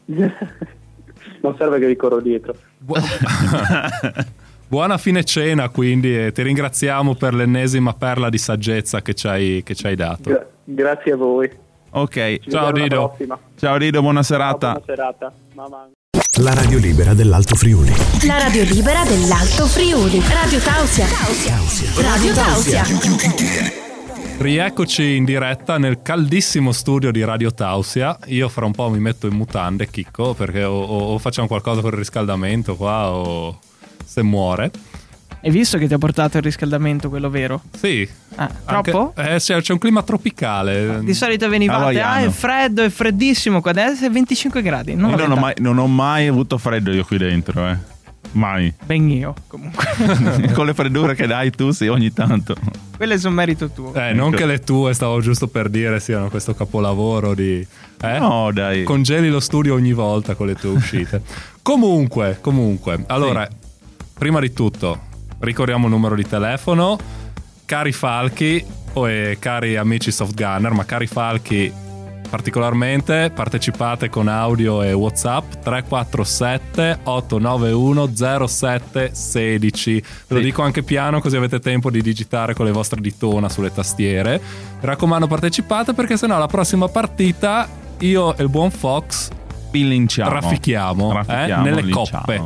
non 1.42 1.56
serve 1.58 1.80
che 1.80 1.88
vi 1.88 1.96
corro 1.98 2.22
dietro. 2.22 2.56
Bu- 4.68 4.78
Buona 4.78 4.98
fine 4.98 5.24
cena 5.24 5.70
quindi 5.70 6.16
e 6.26 6.32
ti 6.32 6.42
ringraziamo 6.42 7.16
per 7.16 7.34
l'ennesima 7.34 7.94
perla 7.94 8.30
di 8.30 8.38
saggezza 8.38 9.02
che 9.02 9.14
ci 9.14 9.28
hai, 9.28 9.62
che 9.64 9.76
ci 9.76 9.86
hai 9.88 9.96
dato. 9.96 10.30
Gra- 10.30 10.46
grazie 10.64 11.12
a 11.14 11.16
voi. 11.16 11.50
Ok, 11.92 12.40
Ci 12.42 12.50
Ciao, 12.50 12.72
prossima. 12.72 13.40
ciao 13.58 13.78
Rido, 13.78 14.02
buona 14.02 14.22
Ciao, 14.22 14.38
serata. 14.38 14.72
buona 14.72 14.84
serata. 14.86 15.34
Mamma. 15.54 15.88
La 16.42 16.54
radio 16.54 16.78
libera 16.80 17.14
dell'Alto 17.14 17.56
Friuli. 17.56 17.92
La 18.28 18.38
radio 18.38 18.64
libera 18.64 19.04
dell'Alto 19.06 19.66
Friuli. 19.68 20.20
Radio 20.28 20.60
Tausia. 20.60 21.06
Radio 22.02 22.34
Tausia. 22.34 22.84
Rieccoci 24.38 25.16
in 25.16 25.24
diretta 25.24 25.78
nel 25.78 26.02
caldissimo 26.02 26.74
studio 26.74 27.12
di 27.12 27.24
Radio 27.24 27.54
Tausia. 27.54 28.18
Io 28.26 28.50
fra 28.50 28.66
un 28.66 28.74
po' 28.74 28.90
mi 28.90 29.00
metto 29.00 29.28
in 29.28 29.34
mutande, 29.36 29.88
Chicco, 29.90 30.34
perché 30.34 30.66
o, 30.66 30.78
o- 30.82 31.14
o 31.14 31.18
facciamo 31.20 31.48
qualcosa 31.48 31.80
per 31.82 31.94
il 31.94 32.00
riscaldamento 32.00 32.76
qua 32.76 33.12
o 33.12 33.60
se 34.04 34.22
muore. 34.24 34.72
Hai 35.42 35.52
visto 35.52 35.78
che 35.78 35.88
ti 35.88 35.94
ha 35.94 36.00
portato 36.00 36.38
il 36.38 36.44
riscaldamento, 36.44 37.08
quello 37.10 37.30
vero? 37.30 37.62
Sì. 37.78 38.08
Ah, 38.36 38.50
Anche- 38.66 38.90
troppo? 38.90 39.22
eh, 39.22 39.36
c'è, 39.38 39.62
c'è 39.62 39.74
un 39.74 39.78
clima 39.78 40.02
tropicale. 40.02 41.02
Di 41.04 41.14
solito 41.14 41.48
venivate, 41.48 42.02
ah 42.02 42.22
è 42.22 42.30
freddo, 42.30 42.82
è 42.82 42.90
freddissimo, 42.90 43.62
qua 43.62 43.70
adesso 43.70 44.06
è 44.06 44.10
25 44.10 44.62
gradi. 44.64 44.96
Non 44.96 45.12
Io 45.12 45.18
non 45.18 45.32
ho, 45.34 45.36
mai, 45.36 45.54
non 45.60 45.78
ho 45.78 45.86
mai 45.86 46.26
avuto 46.28 46.58
freddo 46.58 46.92
io 46.92 47.06
qui 47.06 47.18
dentro, 47.20 47.68
eh. 47.68 47.78
Mai. 48.32 48.74
Ben 48.84 49.08
io, 49.10 49.36
comunque. 49.48 49.86
Con 50.52 50.66
le 50.66 50.74
freddure 50.74 51.14
che 51.14 51.28
dai 51.28 51.52
tu, 51.52 51.70
sì, 51.72 51.88
ogni 51.88 52.12
tanto. 52.12 52.56
Quello 52.98 53.14
è 53.14 53.20
un 53.24 53.34
merito 53.34 53.70
tuo. 53.70 53.94
Eh, 53.94 54.14
non 54.14 54.30
Ecco. 54.30 54.38
che 54.38 54.46
le 54.48 54.60
tue, 54.60 54.94
stavo 54.94 55.22
giusto 55.22 55.48
per 55.48 55.70
dire, 55.70 56.00
siano 56.00 56.30
questo 56.30 56.54
capolavoro 56.56 57.34
di... 57.36 57.66
Eh? 58.02 58.20
No, 58.20 58.50
dai. 58.52 58.84
Congeli 58.84 59.30
lo 59.30 59.40
studio 59.40 59.76
ogni 59.76 59.94
volta 59.94 60.34
con 60.34 60.48
le 60.48 60.56
tue 60.56 60.72
uscite. 60.72 61.22
comunque, 61.62 62.40
comunque. 62.42 63.04
Allora, 63.08 63.48
prima 64.18 64.40
di 64.40 64.54
tutto, 64.54 65.00
ricordiamo 65.40 65.86
il 65.86 65.92
numero 65.92 66.16
di 66.16 66.26
telefono. 66.28 66.98
Cari 67.66 67.92
Falchi 67.92 68.64
e 68.94 69.38
cari 69.40 69.76
amici 69.76 70.12
Softgunner, 70.12 70.72
ma 70.72 70.86
cari 70.86 71.08
Falchi 71.08 71.72
particolarmente, 72.30 73.32
partecipate 73.34 74.10
con 74.10 74.28
audio 74.28 74.82
e 74.84 74.92
WhatsApp 74.94 75.54
347 75.64 77.00
891 77.04 78.08
0716. 78.16 79.94
Ve 79.94 80.04
lo 80.28 80.38
Sì. 80.38 80.44
dico 80.44 80.62
anche 80.62 80.84
piano 80.84 81.22
così 81.22 81.38
avete 81.38 81.60
tempo 81.60 81.90
di 81.90 82.02
digitare 82.02 82.54
con 82.54 82.66
le 82.66 82.72
vostre 82.72 83.00
ditona 83.02 83.48
sulle 83.50 83.72
tastiere. 83.72 84.40
Mi 84.80 84.86
raccomando 84.86 85.28
partecipate 85.28 85.94
perché 85.94 86.18
sennò 86.18 86.38
la 86.38 86.48
prossima 86.48 86.88
partita 86.88 87.68
io 88.00 88.36
e 88.36 88.44
il 88.44 88.50
buon 88.50 88.70
Fox 88.72 89.30
Pillinciamo. 89.72 90.30
Raffichiamo, 90.32 91.12
eh, 91.12 91.14
Raffichiamo, 91.14 91.64
nelle 91.64 91.82
linciamo. 91.82 92.24
coppe. 92.26 92.44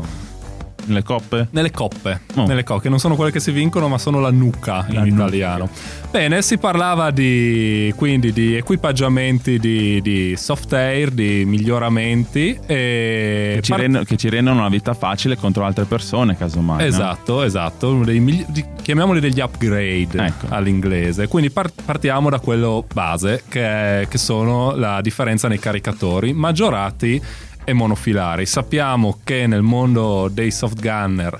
Nelle 0.89 1.03
coppe? 1.03 1.47
Nelle 1.51 1.71
coppe, 1.71 2.21
Oh. 2.35 2.45
nelle 2.45 2.63
coppe, 2.63 2.81
che 2.83 2.89
non 2.89 2.99
sono 2.99 3.15
quelle 3.15 3.31
che 3.31 3.39
si 3.39 3.51
vincono, 3.51 3.87
ma 3.87 3.97
sono 3.97 4.19
la 4.19 4.31
nuca 4.31 4.85
in 4.89 4.95
La 4.95 5.01
nuca. 5.03 5.13
italiano. 5.25 5.69
Bene, 6.11 6.41
si 6.41 6.57
parlava 6.57 7.11
di 7.11 7.93
quindi 7.95 8.33
di 8.33 8.55
equipaggiamenti 8.55 9.59
di, 9.59 10.01
di 10.01 10.35
soft 10.35 10.73
air, 10.73 11.11
di 11.11 11.45
miglioramenti 11.45 12.57
e 12.65 13.53
Che 13.55 13.61
ci, 13.61 13.71
par- 13.71 13.79
rendono, 13.81 14.03
che 14.03 14.15
ci 14.17 14.29
rendono 14.29 14.61
la 14.63 14.69
vita 14.69 14.93
facile 14.93 15.35
contro 15.37 15.63
altre 15.65 15.85
persone, 15.85 16.35
casomai. 16.35 16.77
no? 16.79 16.83
Esatto, 16.83 17.43
esatto, 17.43 17.93
migli- 17.93 18.45
chiamiamoli 18.81 19.19
degli 19.19 19.39
upgrade 19.39 20.07
Ecco. 20.25 20.47
all'inglese. 20.49 21.27
Quindi 21.27 21.51
par- 21.51 21.71
partiamo 21.85 22.29
da 22.29 22.39
quello 22.39 22.85
base, 22.91 23.43
che, 23.47 24.01
è- 24.01 24.07
che 24.07 24.17
sono 24.17 24.75
la 24.75 25.01
differenza 25.01 25.47
nei 25.47 25.59
caricatori 25.59 26.33
maggiorati 26.33 27.21
e 27.63 27.73
monofilari. 27.73 28.45
Sappiamo 28.45 29.19
che 29.23 29.47
nel 29.47 29.61
mondo 29.61 30.29
dei 30.31 30.51
soft 30.51 30.79
gunner 30.79 31.39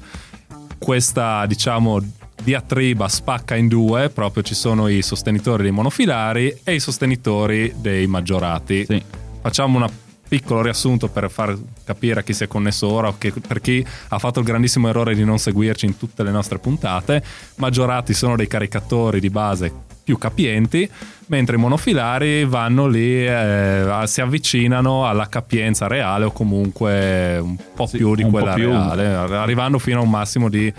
questa, 0.78 1.46
diciamo, 1.46 2.00
diatriba 2.42 3.08
spacca 3.08 3.56
in 3.56 3.68
due, 3.68 4.10
proprio 4.10 4.44
ci 4.44 4.56
sono 4.56 4.88
i 4.88 5.02
sostenitori 5.02 5.64
dei 5.64 5.72
monofilari 5.72 6.62
e 6.64 6.76
i 6.76 6.80
sostenitori 6.80 7.74
dei 7.76 8.08
maggiorati. 8.08 8.86
Sì. 8.86 9.04
Facciamo 9.42 9.78
un 9.78 9.90
piccolo 10.28 10.62
riassunto 10.62 11.08
per 11.08 11.30
far 11.30 11.58
capire 11.84 12.20
a 12.20 12.24
chi 12.24 12.34
si 12.34 12.44
è 12.44 12.48
connesso 12.48 12.88
ora 12.88 13.08
o 13.08 13.16
che- 13.18 13.34
per 13.34 13.60
chi 13.60 13.86
ha 14.10 14.20
fatto 14.20 14.40
il 14.40 14.46
grandissimo 14.46 14.88
errore 14.88 15.16
di 15.16 15.26
non 15.26 15.40
seguirci 15.40 15.86
in 15.88 15.98
tutte 15.98 16.24
le 16.24 16.32
nostre 16.32 16.60
puntate. 16.60 17.24
Maggiorati 17.56 18.14
sono 18.14 18.36
dei 18.36 18.48
caricatori 18.48 19.20
di 19.20 19.30
base 19.30 19.88
più 20.10 20.18
capienti, 20.18 20.90
mentre 21.28 21.56
i 21.56 21.60
monofilari 21.60 22.44
vanno 22.44 22.88
lì, 22.88 23.28
eh, 23.28 23.86
si 24.06 24.22
avvicinano 24.22 25.08
alla 25.08 25.28
capienza 25.30 25.86
reale 25.86 26.26
o 26.26 26.32
comunque 26.32 27.38
un 27.38 27.56
po' 27.76 27.86
Sì, 27.86 27.98
più 27.98 28.16
di 28.16 28.24
quella 28.24 28.54
più. 28.54 28.70
reale, 28.72 29.06
arrivando 29.36 29.78
fino 29.78 30.00
a 30.00 30.02
un 30.02 30.10
massimo 30.10 30.50
di 30.50 30.74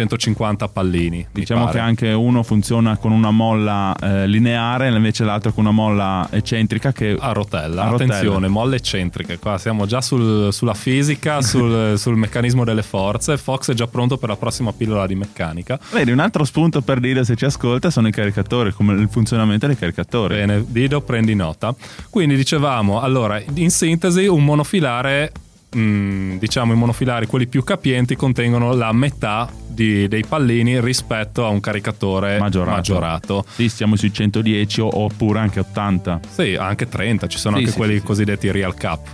150 0.00 0.68
pallini. 0.68 1.26
Diciamo 1.30 1.66
che 1.66 1.78
anche 1.78 2.12
uno 2.12 2.42
funziona 2.42 2.96
con 2.96 3.12
una 3.12 3.30
molla 3.30 3.94
eh, 4.00 4.26
lineare, 4.26 4.88
invece 4.88 5.24
l'altro 5.24 5.52
con 5.52 5.64
una 5.64 5.72
molla 5.74 6.26
eccentrica 6.30 6.92
che 6.92 7.16
A 7.18 7.32
rotella, 7.32 7.82
A 7.82 7.88
rotella. 7.90 8.14
attenzione, 8.14 8.48
molle 8.48 8.76
eccentriche. 8.76 9.38
Qua 9.38 9.58
siamo 9.58 9.86
già 9.86 10.00
sul- 10.00 10.52
sulla 10.52 10.74
fisica, 10.74 11.40
sul, 11.42 11.98
sul 11.98 12.16
meccanismo 12.16 12.64
delle 12.64 12.82
forze. 12.82 13.36
Fox 13.36 13.70
è 13.72 13.74
già 13.74 13.86
pronto 13.86 14.16
per 14.16 14.28
la 14.30 14.36
prossima 14.36 14.72
pillola 14.72 15.06
di 15.06 15.14
meccanica. 15.14 15.78
Vedi, 15.92 16.10
un 16.10 16.18
altro 16.20 16.44
spunto 16.44 16.80
per 16.80 17.00
dire 17.00 17.24
se 17.24 17.36
ci 17.36 17.44
ascolta 17.44 17.90
sono 17.90 18.08
i 18.08 18.12
caricatori, 18.12 18.72
come 18.72 18.94
il 18.94 19.08
funzionamento 19.10 19.66
dei 19.66 19.76
caricatori. 19.76 20.34
Bene, 20.36 20.64
Dido, 20.66 21.00
prendi 21.02 21.34
nota. 21.34 21.74
Quindi 22.08 22.36
dicevamo, 22.36 23.00
allora, 23.00 23.40
in 23.54 23.70
sintesi, 23.70 24.26
un 24.26 24.44
monofilare, 24.44 25.32
mh, 25.70 26.36
diciamo 26.38 26.72
i 26.72 26.76
monofilari, 26.76 27.26
quelli 27.26 27.46
più 27.46 27.62
capienti, 27.64 28.16
contengono 28.16 28.72
la 28.74 28.92
metà 28.92 29.48
di- 29.66 30.08
dei 30.08 30.24
pallini 30.26 30.80
rispetto 30.80 31.44
a 31.44 31.48
un 31.48 31.60
caricatore 31.60 32.38
Maggiorato. 32.38 32.76
maggiorato. 32.76 33.44
Sì, 33.54 33.68
siamo 33.68 33.96
sui 33.96 34.12
110 34.12 34.80
o- 34.80 34.90
oppure 35.04 35.38
anche 35.38 35.60
80. 35.60 36.20
Sì, 36.28 36.54
anche 36.58 36.88
30, 36.88 37.26
ci 37.28 37.38
sono 37.38 37.54
Sì, 37.56 37.60
anche 37.62 37.72
sì, 37.72 37.78
quelli 37.78 37.98
sì, 37.98 38.04
cosiddetti 38.04 38.50
Real 38.50 38.74
Cup. 38.76 39.06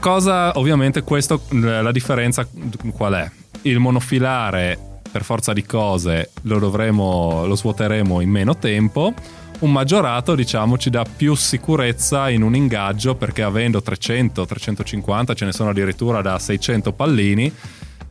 Cosa, 0.00 0.58
ovviamente, 0.58 1.02
questo, 1.02 1.42
la 1.50 1.92
differenza 1.92 2.46
qual 2.92 3.12
è? 3.14 3.30
Il 3.62 3.78
monofilare, 3.78 4.76
per 5.12 5.22
forza 5.22 5.52
di 5.52 5.62
cose, 5.64 6.30
lo 6.42 6.58
dovremo, 6.58 7.46
lo 7.46 7.54
svuoteremo 7.54 8.20
in 8.20 8.28
meno 8.30 8.56
tempo. 8.56 9.14
Un 9.62 9.70
maggiorato, 9.70 10.34
diciamo, 10.34 10.76
ci 10.76 10.90
dà 10.90 11.04
più 11.04 11.36
sicurezza 11.36 12.28
in 12.28 12.42
un 12.42 12.56
ingaggio 12.56 13.14
perché 13.14 13.42
avendo 13.42 13.80
300, 13.80 14.44
350, 14.44 15.34
ce 15.34 15.44
ne 15.44 15.52
sono 15.52 15.70
addirittura 15.70 16.20
da 16.20 16.36
600 16.36 16.92
pallini, 16.92 17.52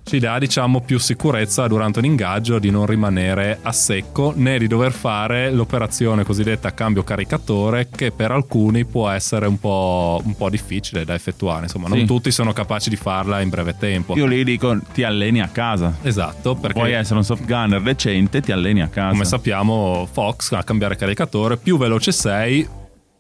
ci 0.04 0.20
dà 0.20 0.40
diciamo 0.40 0.82
più 0.82 0.98
sicurezza 1.00 1.68
durante 1.68 2.00
un 2.00 2.06
ingaggio 2.06 2.60
di 2.60 2.70
non 2.70 2.86
rimanere 2.86 3.60
a 3.62 3.72
secco 3.72 4.34
né 4.36 4.58
di 4.58 4.68
dover 4.68 4.92
fare 4.92 5.52
l'operazione 5.52 6.24
cosiddetta 6.24 6.74
cambio 6.74 7.04
caricatore 7.04 7.88
che 7.90 8.12
per 8.12 8.32
alcuni 8.32 8.84
può 8.86 9.10
essere 9.10 9.46
un 9.48 9.60
po', 9.60 10.20
un 10.24 10.36
po' 10.36 10.50
difficile 10.50 11.06
da 11.06 11.14
effettuare 11.14 11.64
insomma 11.64 11.88
non 11.88 12.00
Sì. 12.00 12.06
tutti 12.06 12.32
sono 12.32 12.52
capaci 12.52 12.90
di 12.90 12.96
farla 12.96 13.42
in 13.42 13.50
breve 13.50 13.76
tempo 13.78 14.16
Io 14.18 14.26
lì 14.26 14.44
dico 14.44 14.78
ti 14.94 15.04
alleni 15.04 15.40
a 15.42 15.48
casa. 15.48 15.96
esatto 16.02 16.56
perché 16.56 16.80
Puoi 16.80 16.92
essere 16.94 17.20
un 17.20 17.24
soft 17.24 17.46
gunner 17.46 17.82
decente, 17.82 18.42
ti 18.42 18.52
alleni 18.52 18.82
a 18.82 18.88
casa. 18.88 19.12
come 19.12 19.26
sappiamo 19.26 20.08
Fox 20.12 20.52
a 20.54 20.64
cambiare 20.64 20.96
caricatore 20.96 21.58
più 21.58 21.78
veloce 21.78 22.12
sei 22.12 22.68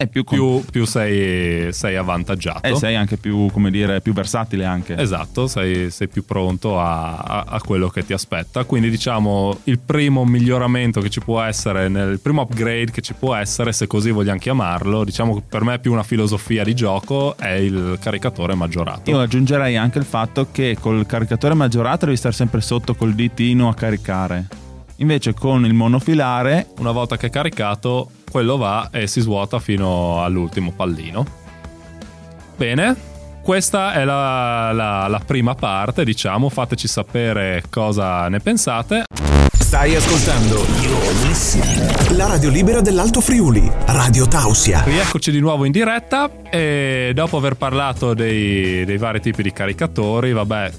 è 0.01 0.07
più, 0.07 0.23
con- 0.23 0.37
più, 0.37 0.63
più 0.71 0.85
sei, 0.85 1.71
sei 1.71 1.95
avvantaggiato 1.95 2.67
e 2.67 2.75
sei 2.75 2.95
anche 2.95 3.17
più, 3.17 3.47
come 3.51 3.69
dire, 3.71 4.01
più 4.01 4.13
versatile 4.13 4.65
anche. 4.65 4.97
Esatto, 4.97 5.47
sei, 5.47 5.89
sei 5.91 6.07
più 6.07 6.25
pronto 6.25 6.79
a, 6.79 7.17
a- 7.17 7.43
a 7.47 7.61
quello 7.61 7.89
che 7.89 8.05
ti 8.05 8.13
aspetta. 8.13 8.63
Quindi 8.63 8.89
diciamo 8.89 9.59
il 9.65 9.79
primo 9.79 10.25
miglioramento 10.25 11.01
che 11.01 11.09
ci 11.09 11.19
può 11.19 11.41
essere, 11.41 11.87
nel, 11.87 12.11
il 12.11 12.19
primo 12.19 12.41
upgrade 12.41 12.91
che 12.91 13.01
ci 13.01 13.13
può 13.13 13.35
essere, 13.35 13.71
se 13.73 13.87
così 13.87 14.11
vogliamo 14.11 14.39
chiamarlo, 14.39 15.03
diciamo 15.03 15.35
che 15.35 15.43
per 15.47 15.63
me 15.63 15.75
è 15.75 15.79
più 15.79 15.91
una 15.91 16.03
filosofia 16.03 16.63
di 16.63 16.73
gioco, 16.73 17.37
è 17.37 17.51
il 17.51 17.97
caricatore 18.01 18.55
maggiorato. 18.55 19.09
Io 19.11 19.19
aggiungerei 19.19 19.77
anche 19.77 19.99
il 19.99 20.05
fatto 20.05 20.47
che 20.51 20.77
col 20.79 21.05
caricatore 21.05 21.53
maggiorato 21.53 22.05
devi 22.05 22.17
stare 22.17 22.33
sempre 22.33 22.61
sotto 22.61 22.95
col 22.95 23.13
ditino 23.13 23.69
a 23.69 23.73
caricare. 23.73 24.47
Invece 25.01 25.33
con 25.33 25.65
il 25.65 25.73
monofilare 25.73 26.67
Una 26.77 26.91
volta 26.91 27.17
che 27.17 27.27
è 27.27 27.29
caricato, 27.29 28.09
quello 28.29 28.57
va 28.57 28.89
e 28.91 29.07
si 29.07 29.19
svuota 29.19 29.59
fino 29.59 30.23
all'ultimo 30.23 30.71
pallino. 30.71 31.25
Bene, 32.55 32.95
questa 33.41 33.93
è 33.93 34.05
la, 34.05 34.71
la- 34.71 35.07
la 35.07 35.19
prima 35.25 35.55
parte, 35.55 36.05
diciamo, 36.05 36.49
fateci 36.49 36.87
sapere 36.87 37.63
cosa 37.69 38.29
ne 38.29 38.39
pensate. 38.39 39.03
Stai 39.51 39.95
ascoltando 39.95 40.63
la 42.15 42.27
radio 42.27 42.49
libera 42.49 42.81
dell'Alto 42.81 43.21
Friuli, 43.21 43.71
Radio 43.87 44.27
Tausia. 44.27 44.83
Rieccoci 44.83 45.31
di 45.31 45.39
nuovo 45.39 45.65
in 45.65 45.71
diretta 45.71 46.29
e 46.49 47.11
dopo 47.15 47.37
aver 47.37 47.55
parlato 47.55 48.13
dei, 48.13 48.85
dei 48.85 48.97
vari 48.97 49.19
tipi 49.19 49.41
di 49.41 49.51
caricatori, 49.51 50.33
vabbè, 50.33 50.71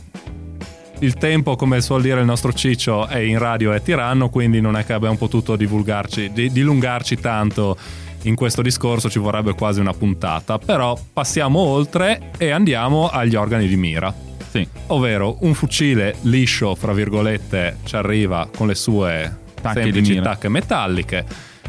il 1.03 1.15
tempo, 1.15 1.57
come 1.57 1.81
suol 1.81 2.01
dire 2.03 2.21
il 2.21 2.27
nostro 2.27 2.53
Ciccio, 2.53 3.07
è 3.09 3.19
in 3.19 3.39
radio 3.39 3.73
è 3.73 3.83
tiranno, 3.83 4.29
quindi 4.29 4.61
non 4.61 4.77
è 4.77 4.85
che 4.85 4.93
abbiamo 4.93 5.17
potuto 5.17 5.57
divulgarci, 5.57 6.31
di- 6.33 6.51
dilungarci 6.51 7.17
tanto 7.17 7.77
in 8.23 8.37
questo 8.37 8.63
discorso, 8.63 9.11
ci 9.11 9.19
vorrebbe 9.19 9.53
quasi 9.55 9.81
una 9.81 9.93
puntata, 9.93 10.59
però 10.59 10.97
passiamo 11.13 11.59
oltre 11.59 12.31
e 12.39 12.51
andiamo 12.51 13.09
agli 13.09 13.35
organi 13.35 13.67
di 13.67 13.77
mira. 13.77 14.15
sì, 14.49 14.67
Ovvero 14.89 15.39
un 15.41 15.55
fucile 15.55 16.15
liscio, 16.23 16.77
fra 16.77 16.93
virgolette, 16.93 17.79
ci 17.83 17.97
arriva 17.97 18.49
con 18.57 18.69
le 18.69 18.77
sue 18.77 19.39
Tacche 19.61 19.83
semplici 19.83 20.21
tacche 20.21 20.49
metalliche. 20.49 21.25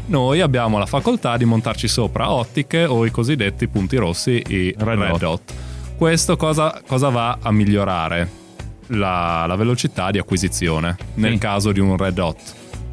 Noi 0.06 0.40
abbiamo 0.42 0.78
la 0.78 0.86
facoltà 0.86 1.36
di 1.36 1.44
montarci 1.44 1.88
sopra 1.88 2.30
ottiche 2.30 2.84
o 2.84 3.04
i 3.04 3.10
cosiddetti 3.10 3.66
punti 3.66 3.96
rossi, 3.96 4.42
i 4.46 4.72
Red 4.76 4.98
red, 4.98 5.08
dot. 5.08 5.18
dot. 5.18 5.54
Questo 5.96 6.36
cosa, 6.36 6.80
cosa 6.86 7.08
va 7.08 7.38
a 7.40 7.50
migliorare? 7.50 8.42
La, 8.88 9.44
la 9.46 9.56
velocità 9.56 10.10
di 10.10 10.18
acquisizione 10.18 10.96
nel 11.14 11.32
Sì. 11.32 11.38
caso 11.38 11.72
di 11.72 11.80
un 11.80 11.96
red 11.96 12.14
dot. 12.14 12.38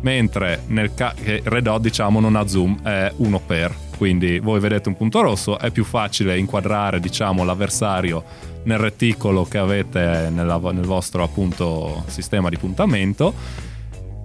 Mentre 0.01 0.63
nel 0.67 0.93
ca- 0.95 1.13
che 1.13 1.41
red 1.43 1.63
dot 1.63 1.81
diciamo 1.81 2.19
non 2.19 2.35
ha 2.35 2.47
zoom, 2.47 2.81
è 2.83 3.11
1 3.17 3.39
per. 3.39 3.75
quindi 4.01 4.39
voi 4.39 4.59
vedete 4.59 4.89
un 4.89 4.97
punto 4.97 5.21
rosso, 5.21 5.59
è 5.59 5.69
più 5.69 5.83
facile 5.83 6.35
inquadrare 6.37 6.99
diciamo, 6.99 7.43
l'avversario 7.43 8.23
nel 8.63 8.79
reticolo 8.79 9.43
che 9.45 9.59
avete 9.59 10.29
nella- 10.31 10.57
nel 10.71 10.85
vostro 10.85 11.21
appunto 11.23 12.03
sistema 12.07 12.49
di 12.49 12.57
puntamento 12.57 13.31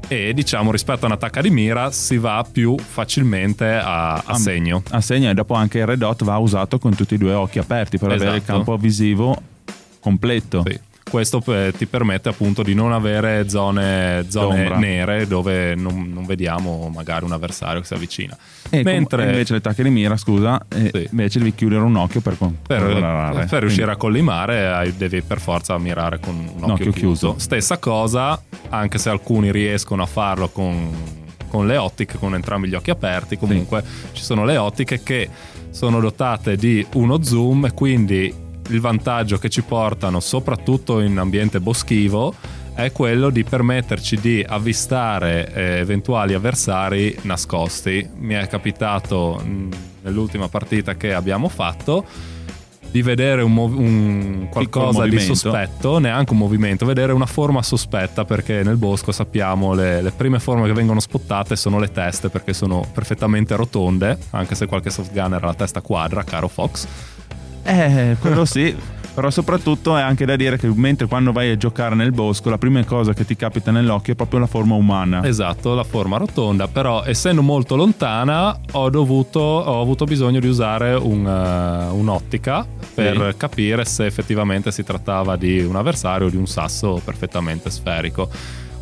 e 0.08 0.32
diciamo 0.32 0.70
rispetto 0.70 1.04
a 1.04 1.08
un'attacca 1.08 1.40
di 1.42 1.50
mira 1.50 1.90
si 1.90 2.16
va 2.16 2.46
più 2.50 2.76
facilmente 2.78 3.66
a, 3.74 4.14
a 4.14 4.34
segno. 4.36 4.82
A 4.90 5.00
segno 5.02 5.28
e 5.30 5.34
dopo 5.34 5.52
anche 5.54 5.78
il 5.78 5.86
red 5.86 5.98
dot 5.98 6.24
va 6.24 6.38
usato 6.38 6.78
con 6.78 6.94
tutti 6.94 7.16
e 7.16 7.18
due 7.18 7.32
occhi 7.34 7.58
aperti 7.58 7.98
per 7.98 8.12
avere 8.12 8.30
il 8.30 8.36
Esatto. 8.36 8.52
campo 8.52 8.76
visivo 8.78 9.36
completo. 10.00 10.62
Sì. 10.64 10.78
Questo 11.08 11.40
eh, 11.46 11.72
ti 11.76 11.86
permette 11.86 12.28
appunto 12.28 12.64
di 12.64 12.74
non 12.74 12.92
avere 12.92 13.48
zone, 13.48 14.24
zone 14.28 14.76
nere 14.76 15.28
dove 15.28 15.76
non, 15.76 16.10
non 16.12 16.26
vediamo 16.26 16.90
magari 16.92 17.24
un 17.24 17.30
avversario 17.30 17.80
che 17.80 17.86
si 17.86 17.94
avvicina. 17.94 18.36
E 18.68 18.82
com- 18.82 18.92
Mentre 18.92 19.24
invece 19.26 19.52
le 19.52 19.58
attacche 19.58 19.84
di 19.84 19.90
mira, 19.90 20.16
scusa, 20.16 20.60
Sì. 20.68 21.06
invece 21.10 21.38
devi 21.38 21.54
chiudere 21.54 21.82
un 21.82 21.94
occhio 21.94 22.20
per, 22.20 22.36
con- 22.36 22.58
per, 22.60 22.80
controllare. 22.80 23.46
per 23.46 23.60
riuscire 23.60 23.92
a 23.92 23.96
collimare 23.96 24.92
devi 24.96 25.22
per 25.22 25.38
forza 25.40 25.78
mirare 25.78 26.18
con 26.18 26.34
un 26.34 26.62
occhio, 26.62 26.72
occhio 26.74 26.90
chiuso. 26.90 27.28
chiuso. 27.28 27.38
Stessa 27.38 27.78
cosa, 27.78 28.42
anche 28.70 28.98
se 28.98 29.08
alcuni 29.08 29.52
riescono 29.52 30.02
a 30.02 30.06
farlo 30.06 30.48
con, 30.48 30.90
con 31.48 31.68
le 31.68 31.76
ottiche, 31.76 32.18
con 32.18 32.34
entrambi 32.34 32.66
gli 32.66 32.74
occhi 32.74 32.90
aperti, 32.90 33.38
comunque 33.38 33.82
ci 34.10 34.24
sono 34.24 34.44
le 34.44 34.56
ottiche 34.56 35.00
che 35.04 35.30
sono 35.70 36.00
dotate 36.00 36.56
di 36.56 36.84
uno 36.94 37.22
zoom 37.22 37.66
e 37.66 37.72
quindi 37.72 38.34
il 38.68 38.80
vantaggio 38.80 39.38
che 39.38 39.48
ci 39.48 39.62
portano, 39.62 40.20
soprattutto 40.20 41.00
in 41.00 41.18
ambiente 41.18 41.60
boschivo, 41.60 42.34
è 42.74 42.92
quello 42.92 43.30
di 43.30 43.42
permetterci 43.42 44.20
di 44.20 44.44
avvistare 44.46 45.52
eh, 45.52 45.62
eventuali 45.78 46.34
avversari 46.34 47.16
nascosti. 47.22 48.06
Mi 48.18 48.34
è 48.34 48.46
capitato 48.48 49.40
mh, 49.42 49.68
nell'ultima 50.02 50.48
partita 50.48 50.94
che 50.94 51.14
abbiamo 51.14 51.48
fatto 51.48 52.04
di 52.90 53.02
vedere 53.02 53.42
un, 53.42 53.52
mov- 53.52 53.78
un 53.78 54.48
qualcosa 54.50 55.06
di 55.06 55.18
sospetto, 55.20 55.98
neanche 55.98 56.32
un 56.32 56.38
movimento, 56.38 56.86
vedere 56.86 57.12
una 57.12 57.26
forma 57.26 57.62
sospetta 57.62 58.24
perché 58.24 58.62
nel 58.62 58.76
bosco 58.76 59.12
sappiamo 59.12 59.74
le, 59.74 60.00
le 60.02 60.10
prime 60.12 60.38
forme 60.38 60.66
che 60.66 60.72
vengono 60.72 61.00
spottate 61.00 61.56
sono 61.56 61.78
le 61.78 61.90
teste 61.90 62.28
perché 62.28 62.52
sono 62.52 62.86
perfettamente 62.92 63.56
rotonde, 63.56 64.18
anche 64.30 64.54
se 64.54 64.66
qualche 64.66 64.90
soft 64.90 65.12
gunner 65.12 65.42
ha 65.42 65.46
la 65.46 65.54
testa 65.54 65.80
quadra, 65.80 66.24
caro 66.24 66.48
Fox. 66.48 66.86
Eh, 67.66 68.16
quello 68.20 68.44
sì. 68.46 68.74
Però 69.16 69.30
soprattutto 69.30 69.96
è 69.96 70.02
anche 70.02 70.26
da 70.26 70.36
dire 70.36 70.58
che 70.58 70.70
mentre 70.74 71.06
quando 71.06 71.32
vai 71.32 71.50
a 71.50 71.56
giocare 71.56 71.94
nel 71.94 72.12
bosco 72.12 72.50
la 72.50 72.58
prima 72.58 72.84
cosa 72.84 73.14
che 73.14 73.24
ti 73.24 73.34
capita 73.34 73.70
nell'occhio 73.70 74.12
è 74.12 74.16
proprio 74.16 74.40
la 74.40 74.46
forma 74.46 74.74
umana. 74.74 75.26
Esatto, 75.26 75.74
la 75.74 75.84
forma 75.84 76.18
rotonda, 76.18 76.68
però 76.68 77.02
essendo 77.02 77.40
molto 77.40 77.76
lontana 77.76 78.60
ho, 78.72 78.90
dovuto, 78.90 79.40
ho 79.40 79.80
avuto 79.80 80.04
bisogno 80.04 80.38
di 80.38 80.48
usare 80.48 80.92
un, 80.92 81.26
eh, 81.26 81.90
un'ottica 81.94 82.66
per 82.92 83.36
capire 83.38 83.86
se 83.86 84.04
effettivamente 84.04 84.70
si 84.70 84.84
trattava 84.84 85.36
di 85.36 85.60
un 85.60 85.76
avversario 85.76 86.26
o 86.26 86.30
di 86.30 86.36
un 86.36 86.46
sasso 86.46 87.00
perfettamente 87.02 87.70
sferico. 87.70 88.28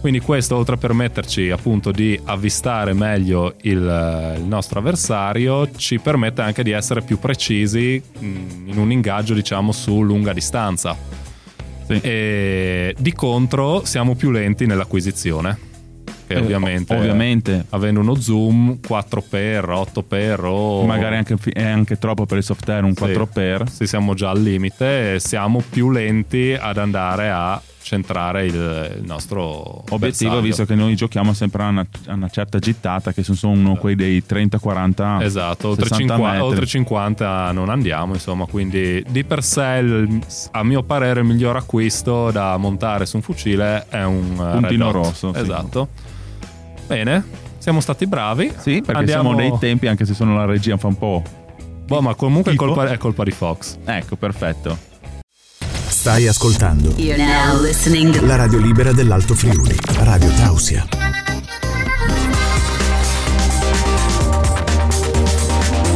Quindi 0.05 0.21
questo 0.21 0.57
oltre 0.57 0.75
a 0.75 0.77
permetterci 0.77 1.49
appunto 1.51 1.91
di 1.91 2.21
avvistare 2.25 2.93
meglio 2.93 3.55
il, 3.63 4.35
il 4.37 4.45
nostro 4.45 4.81
avversario 4.81 5.71
ci 5.77 5.99
permette 5.99 6.43
anche 6.43 6.63
di 6.63 6.73
essere 6.73 7.01
più 7.01 7.19
precisi 7.19 8.03
mh, 8.19 8.27
in 8.67 8.77
un 8.77 8.93
ingaggio 8.93 9.33
diciamo 9.33 9.73
su 9.73 10.03
lunga 10.03 10.35
distanza. 10.35 10.95
Sì. 11.87 11.99
E 12.03 12.95
di 12.99 13.15
contro 13.15 13.87
siamo 13.87 14.15
più 14.15 14.31
lenti 14.31 14.67
nell'acquisizione. 14.67 15.59
Che 16.27 16.35
Eh, 16.35 16.39
ovviamente, 16.39 16.95
ovviamente. 16.95 17.65
avendo 17.71 18.01
uno 18.01 18.15
zoom 18.15 18.81
4x, 18.87 19.63
8x 19.65 20.39
o 20.45 20.85
Magari 20.85 21.17
anche, 21.17 21.35
è 21.51 21.63
anche 21.63 21.97
troppo 21.97 22.27
per 22.27 22.37
il 22.37 22.45
soft 22.45 22.69
air, 22.69 22.85
un 22.85 22.95
Sì. 22.95 23.05
4x. 23.05 23.65
sì, 23.69 23.87
siamo 23.87 24.13
già 24.13 24.29
al 24.29 24.43
limite 24.43 25.19
siamo 25.19 25.63
più 25.67 25.91
lenti 25.91 26.55
ad 26.61 26.77
andare 26.77 27.31
a 27.31 27.59
centrare 27.85 28.47
il, 28.47 28.55
il 28.99 29.05
nostro 29.05 29.85
Obiettivo, 29.91 30.41
visto 30.41 30.65
che 30.65 30.75
noi 30.75 30.97
giochiamo 30.97 31.33
sempre 31.35 31.63
a 31.63 31.69
una, 31.69 31.87
a 32.07 32.15
una 32.15 32.29
certa 32.31 32.59
gittata, 32.59 33.13
che 33.13 33.23
sono 33.23 33.53
uno 33.53 33.77
quei 33.77 33.95
dei 33.95 34.25
30-40 34.27 35.23
Esatto, 35.23 35.69
oltre 35.69 35.85
60 35.89 36.15
50, 36.15 36.25
metri. 36.33 36.41
oltre 36.41 36.67
50 36.67 37.53
non 37.53 37.69
andiamo, 37.69 38.15
insomma, 38.15 38.47
quindi 38.47 39.05
di 39.09 39.23
per 39.25 39.43
sé, 39.45 39.81
il- 39.83 40.19
a 40.53 40.65
mio 40.65 40.83
parere, 40.83 41.21
il 41.21 41.27
miglior 41.27 41.57
acquisto 41.57 42.31
da 42.31 42.57
montare 42.57 43.05
su 43.07 43.17
un 43.17 43.23
fucile 43.23 43.87
è 43.89 44.03
un 44.03 44.33
eh, 44.33 44.59
Puntino 44.59 44.85
Dot. 44.91 44.95
rosso, 44.95 45.33
sì. 45.35 45.41
Esatto. 45.41 45.89
Bene, 46.87 47.25
siamo 47.59 47.81
stati 47.81 48.07
bravi. 48.07 48.53
Sì, 48.57 48.81
perché 48.85 49.01
Andiamo- 49.01 49.35
siamo 49.35 49.37
dei 49.51 49.59
tempi, 49.59 49.87
anche 49.89 50.05
se 50.07 50.15
sono 50.15 50.35
la 50.37 50.45
regia 50.47 50.77
fa 50.77 50.87
un 50.87 50.97
po'. 50.99 51.23
Boh, 51.87 52.01
ma 52.01 52.15
comunque 52.15 52.53
è 52.53 52.55
colpa, 52.55 52.89
è 52.89 52.97
colpa 52.97 53.25
di 53.25 53.31
Fox. 53.31 53.77
Ecco, 53.85 54.17
perfetto. 54.17 54.93
Stai 56.05 56.27
ascoltando 56.27 56.93
You're 56.99 57.17
now 57.17 57.59
listening 57.59 58.15
to 58.15 58.27
la 58.27 58.37
radio 58.37 58.59
libera 58.59 58.93
dell'Alto 58.93 59.35
Friuli, 59.35 59.75
Radio 60.01 60.29
Tausia. 60.35 60.87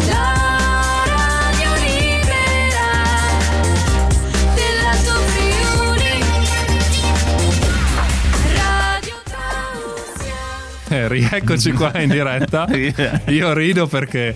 La 0.06 1.04
radio 1.04 1.74
libera 1.84 2.88
dell'Alto 4.54 5.12
Friuli. 5.26 6.24
Radio 8.54 9.14
Tausia. 9.28 10.88
Eh, 10.88 11.08
rieccoci 11.08 11.72
qua 11.72 12.00
in 12.00 12.08
diretta. 12.08 12.66
Io 13.28 13.52
rido 13.52 13.86
perché 13.86 14.34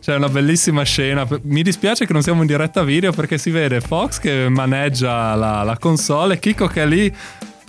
c'è 0.00 0.14
una 0.14 0.28
bellissima 0.28 0.82
scena. 0.82 1.26
Mi 1.42 1.62
dispiace 1.62 2.06
che 2.06 2.12
non 2.12 2.22
siamo 2.22 2.40
in 2.40 2.46
diretta 2.46 2.82
video 2.82 3.12
perché 3.12 3.38
si 3.38 3.50
vede 3.50 3.80
Fox 3.80 4.18
che 4.18 4.48
maneggia 4.48 5.34
la, 5.34 5.62
la 5.62 5.76
console 5.78 6.34
e 6.34 6.38
Kiko 6.38 6.66
che 6.66 6.82
è 6.82 6.86
lì 6.86 7.14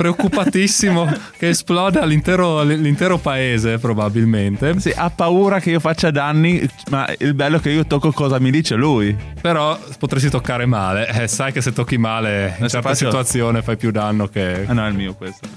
preoccupatissimo 0.01 1.07
che 1.37 1.49
esploda 1.49 2.03
l'intero, 2.05 2.63
l'intero 2.63 3.19
paese 3.19 3.77
probabilmente. 3.77 4.79
Sì, 4.79 4.91
ha 4.95 5.11
paura 5.11 5.59
che 5.59 5.69
io 5.69 5.79
faccia 5.79 6.09
danni, 6.09 6.67
ma 6.89 7.07
il 7.19 7.35
bello 7.35 7.57
è 7.57 7.59
che 7.59 7.69
io 7.69 7.85
tocco 7.85 8.11
cosa 8.11 8.39
mi 8.39 8.49
dice 8.49 8.73
lui. 8.75 9.15
Però 9.39 9.77
potresti 9.99 10.29
toccare 10.29 10.65
male. 10.65 11.07
Eh, 11.07 11.27
sai 11.27 11.51
che 11.51 11.61
se 11.61 11.71
tocchi 11.71 11.97
male 11.97 12.55
in 12.59 12.67
certa 12.67 12.89
faccio- 12.89 13.05
situazione 13.05 13.61
fai 13.61 13.77
più 13.77 13.91
danno 13.91 14.27
che... 14.27 14.65
Ah 14.67 14.73
no, 14.73 14.85
è 14.85 14.89
il 14.89 14.95
mio 14.95 15.13
questo. 15.13 15.47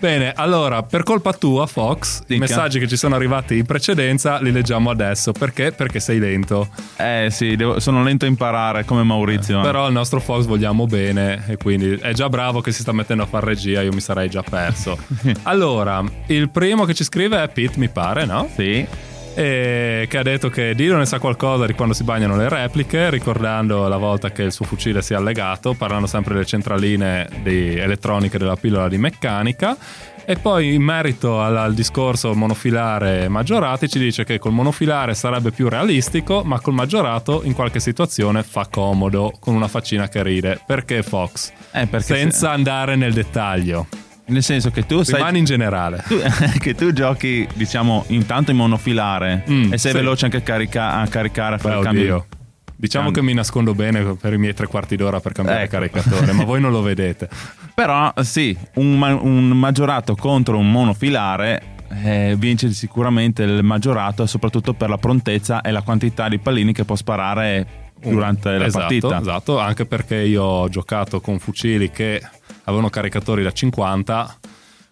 Bene, 0.00 0.32
allora, 0.34 0.84
per 0.84 1.02
colpa 1.02 1.32
tua, 1.32 1.66
Fox, 1.66 2.20
i 2.20 2.24
Minchia. 2.28 2.38
messaggi 2.56 2.78
che 2.78 2.86
ci 2.86 2.96
sono 2.96 3.16
arrivati 3.16 3.58
in 3.58 3.66
precedenza 3.66 4.38
li 4.40 4.52
leggiamo 4.52 4.90
adesso. 4.90 5.32
Perché? 5.32 5.72
Perché 5.72 5.98
sei 5.98 6.20
lento. 6.20 6.68
eh 6.96 7.26
sì, 7.30 7.56
devo- 7.56 7.80
sono 7.80 8.04
lento 8.04 8.24
a 8.24 8.28
imparare 8.28 8.84
come 8.84 9.02
Maurizio. 9.02 9.60
Però 9.60 9.84
al 9.86 9.92
nostro 9.92 10.20
Fox 10.20 10.44
vogliamo 10.44 10.86
bene 10.86 11.44
e 11.48 11.56
quindi 11.56 11.98
è 12.00 12.12
già 12.12 12.28
bravo 12.28 12.60
che 12.60 12.67
si 12.72 12.82
sta 12.82 12.92
mettendo 12.92 13.22
a 13.22 13.26
fare 13.26 13.46
regia, 13.46 13.82
io 13.82 13.92
mi 13.92 14.00
sarei 14.00 14.28
già 14.28 14.42
perso. 14.42 14.98
allora, 15.44 16.02
il 16.26 16.50
primo 16.50 16.84
che 16.84 16.94
ci 16.94 17.04
scrive 17.04 17.42
è 17.42 17.48
Pete, 17.48 17.78
mi 17.78 17.88
pare, 17.88 18.24
no? 18.24 18.48
Sì. 18.54 18.86
E 19.34 20.06
che 20.08 20.18
ha 20.18 20.22
detto 20.22 20.48
che 20.48 20.74
Dio 20.74 20.96
ne 20.96 21.06
sa 21.06 21.20
qualcosa 21.20 21.64
di 21.64 21.74
quando 21.74 21.94
si 21.94 22.02
bagnano 22.02 22.36
le 22.36 22.48
repliche, 22.48 23.08
ricordando 23.08 23.86
la 23.86 23.96
volta 23.96 24.32
che 24.32 24.42
il 24.42 24.52
suo 24.52 24.64
fucile 24.64 25.00
si 25.00 25.12
è 25.12 25.16
allegato, 25.16 25.74
parlando 25.74 26.08
sempre 26.08 26.34
delle 26.34 26.46
centraline 26.46 27.28
di 27.42 27.78
elettroniche 27.78 28.36
della 28.36 28.56
pillola 28.56 28.88
di 28.88 28.98
meccanica. 28.98 29.76
E 30.30 30.36
poi 30.36 30.74
in 30.74 30.82
merito 30.82 31.40
al, 31.40 31.56
al 31.56 31.72
discorso 31.72 32.34
monofilare 32.34 33.28
maggiorati 33.28 33.88
ci 33.88 33.98
dice 33.98 34.24
che 34.24 34.38
col 34.38 34.52
monofilare 34.52 35.14
sarebbe 35.14 35.52
più 35.52 35.70
realistico, 35.70 36.42
ma 36.44 36.60
col 36.60 36.74
maggiorato 36.74 37.40
in 37.44 37.54
qualche 37.54 37.80
situazione 37.80 38.42
fa 38.42 38.66
comodo, 38.70 39.32
con 39.40 39.54
una 39.54 39.68
faccina 39.68 40.06
che 40.08 40.22
ride. 40.22 40.60
Perché 40.66 41.02
Fox? 41.02 41.50
Eh, 41.72 41.86
perché 41.86 42.14
Senza 42.14 42.50
andare 42.50 42.94
nel 42.94 43.14
dettaglio. 43.14 43.86
se- 43.90 44.06
nel 44.26 44.42
senso 44.42 44.70
che 44.70 44.84
tu 44.84 45.00
Rimani 45.00 45.38
in 45.38 45.44
generale. 45.46 46.04
tu- 46.06 46.20
che 46.60 46.74
tu 46.74 46.92
giochi, 46.92 47.48
diciamo, 47.54 48.04
intanto 48.08 48.50
in 48.50 48.58
monofilare 48.58 49.44
Mm, 49.48 49.72
e 49.72 49.78
sei 49.78 49.92
sì. 49.92 49.96
veloce 49.96 50.26
anche 50.26 50.36
a, 50.36 50.40
carica- 50.42 50.92
a 50.96 51.06
caricare, 51.06 51.54
a 51.54 51.56
Beh, 51.56 51.62
fare 51.62 51.76
il 51.78 51.82
cambio. 51.82 52.02
oddio. 52.02 52.26
Diciamo 52.80 53.10
che 53.10 53.22
mi 53.22 53.34
nascondo 53.34 53.74
bene 53.74 54.14
per 54.14 54.32
i 54.32 54.38
miei 54.38 54.54
tre 54.54 54.68
quarti 54.68 54.94
d'ora 54.94 55.18
per 55.18 55.32
cambiare 55.32 55.64
Ecco. 55.64 55.72
caricatore, 55.72 56.30
ma 56.32 56.44
voi 56.44 56.60
non 56.60 56.70
lo 56.70 56.80
vedete. 56.80 57.28
Però 57.74 58.12
sì, 58.22 58.56
un, 58.74 58.96
ma- 58.96 59.20
un 59.20 59.48
maggiorato 59.48 60.14
contro 60.14 60.58
un 60.58 60.70
monofilare 60.70 61.74
eh, 62.04 62.36
vince 62.38 62.70
sicuramente 62.72 63.42
il 63.42 63.64
maggiorato, 63.64 64.26
soprattutto 64.26 64.74
per 64.74 64.88
la 64.90 64.98
prontezza 64.98 65.60
e 65.60 65.72
la 65.72 65.82
quantità 65.82 66.28
di 66.28 66.38
pallini 66.38 66.72
che 66.72 66.84
può 66.84 66.94
sparare 66.94 67.90
durante 68.00 68.56
la 68.56 68.66
esatto, 68.66 68.78
partita. 68.78 69.20
Esatto, 69.20 69.58
anche 69.58 69.84
perché 69.84 70.16
io 70.16 70.44
ho 70.44 70.68
giocato 70.68 71.20
con 71.20 71.40
fucili 71.40 71.90
che 71.90 72.22
avevano 72.64 72.90
caricatori 72.90 73.42
da 73.42 73.50
50 73.50 74.38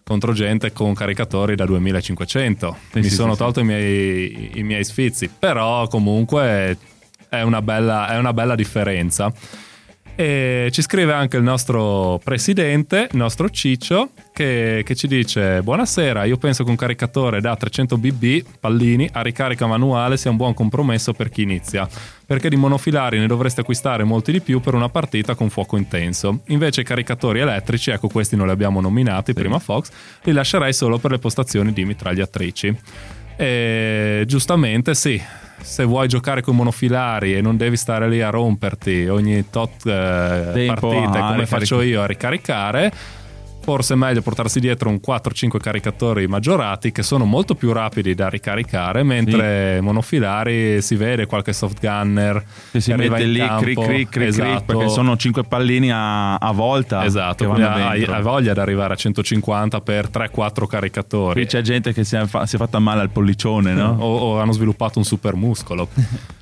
contro 0.03 0.33
gente 0.33 0.73
con 0.73 0.93
caricatori 0.93 1.55
da 1.55 1.65
2500. 1.65 2.77
Sì, 2.91 2.97
Mi 2.99 3.03
sì, 3.03 3.15
sono 3.15 3.33
sì, 3.33 3.37
tolto 3.39 3.59
I, 3.61 3.63
miei, 3.63 4.51
i 4.55 4.63
miei 4.63 4.83
sfizi, 4.83 5.29
però 5.29 5.87
comunque 5.87 6.77
è 7.29 7.41
una 7.41 7.61
bella, 7.61 8.09
è 8.09 8.17
una 8.17 8.33
bella 8.33 8.55
differenza. 8.55 9.31
E 10.19 10.69
ci 10.71 10.81
scrive 10.81 11.13
anche 11.13 11.37
il 11.37 11.43
nostro 11.43 12.19
presidente, 12.23 13.07
il 13.11 13.17
nostro 13.17 13.51
Ciccio, 13.51 14.13
che, 14.33 14.81
che 14.83 14.95
ci 14.95 15.07
dice: 15.07 15.61
Buonasera, 15.61 16.23
io 16.23 16.37
penso 16.37 16.63
che 16.63 16.71
un 16.71 16.75
caricatore 16.75 17.39
da 17.39 17.55
300 17.55 17.99
BB 17.99 18.43
pallini 18.59 19.07
a 19.11 19.21
ricarica 19.21 19.67
manuale 19.67 20.17
sia 20.17 20.31
un 20.31 20.37
buon 20.37 20.55
compromesso 20.55 21.13
per 21.13 21.29
chi 21.29 21.43
inizia, 21.43 21.87
perché 22.25 22.49
di 22.49 22.55
monofilari 22.55 23.19
ne 23.19 23.27
dovreste 23.27 23.61
acquistare 23.61 24.03
molti 24.05 24.31
di 24.31 24.41
più 24.41 24.59
per 24.59 24.73
una 24.73 24.89
partita 24.89 25.35
con 25.35 25.51
fuoco 25.51 25.77
intenso. 25.77 26.39
Invece 26.47 26.81
i 26.81 26.83
caricatori 26.83 27.39
elettrici, 27.39 27.91
ecco 27.91 28.07
questi 28.07 28.35
non 28.35 28.47
li 28.47 28.53
abbiamo 28.53 28.81
nominati 28.81 29.33
prima 29.33 29.59
Fox, 29.59 29.91
li 30.23 30.31
lascerei 30.31 30.73
solo 30.73 30.97
per 30.97 31.11
le 31.11 31.19
postazioni 31.19 31.71
di 31.71 31.85
mitragliatrici. 31.85 32.75
E 33.35 34.23
giustamente 34.25 34.95
sì, 34.95 35.21
se 35.61 35.83
vuoi 35.83 36.07
giocare 36.07 36.41
con 36.41 36.55
monofilari 36.55 37.35
e 37.35 37.41
non 37.41 37.57
devi 37.57 37.77
stare 37.77 38.07
lì 38.07 38.21
a 38.21 38.29
romperti 38.29 39.07
ogni 39.07 39.49
tot 39.49 39.85
eh, 39.85 40.51
Tempo 40.53 40.89
partite 40.89 41.17
a 41.17 41.27
come 41.29 41.45
faccio 41.45 41.81
io 41.81 42.01
a 42.01 42.05
ricaricare, 42.05 42.91
forse 43.67 43.95
è 43.95 43.97
meglio 43.97 44.21
portarsi 44.21 44.61
dietro 44.61 44.87
un 44.87 45.01
4-5 45.05 45.57
caricatori 45.57 46.25
maggiorati 46.25 46.93
che 46.93 47.03
sono 47.03 47.25
molto 47.25 47.53
più 47.53 47.73
rapidi 47.73 48.15
da 48.15 48.29
ricaricare, 48.29 49.03
mentre 49.03 49.81
monofilari 49.81 50.81
si 50.81 50.95
vede 50.95 51.25
qualche 51.25 51.51
soft 51.51 51.81
gunner 51.81 52.41
Che 52.71 52.79
si 52.79 52.93
mette 52.93 53.25
lì, 53.25 53.39
campo. 53.39 53.63
cric, 53.63 53.83
cric, 53.83 54.09
cric, 54.09 54.27
esatto. 54.29 54.63
perché 54.63 54.87
sono 54.87 55.17
5 55.17 55.43
pallini 55.43 55.91
a, 55.91 56.35
a 56.35 56.51
volta 56.53 57.03
Esatto, 57.03 57.51
hai, 57.51 58.05
hai 58.05 58.21
voglia 58.21 58.53
di 58.53 58.59
arrivare 58.61 58.93
a 58.93 58.95
150 58.95 59.81
per 59.81 60.07
3-4 60.13 60.65
caricatori. 60.65 61.33
Qui 61.33 61.45
c'è 61.45 61.59
gente 61.61 61.91
che 61.91 62.05
si 62.05 62.15
è, 62.15 62.25
fa- 62.25 62.45
si 62.45 62.55
è 62.55 62.57
fatta 62.57 62.79
male 62.79 63.01
al 63.01 63.09
pollicione, 63.09 63.73
no? 63.73 63.97
o, 63.99 64.17
o 64.17 64.39
hanno 64.39 64.53
sviluppato 64.53 64.97
un 64.97 65.03
super 65.03 65.35
muscolo. 65.35 65.89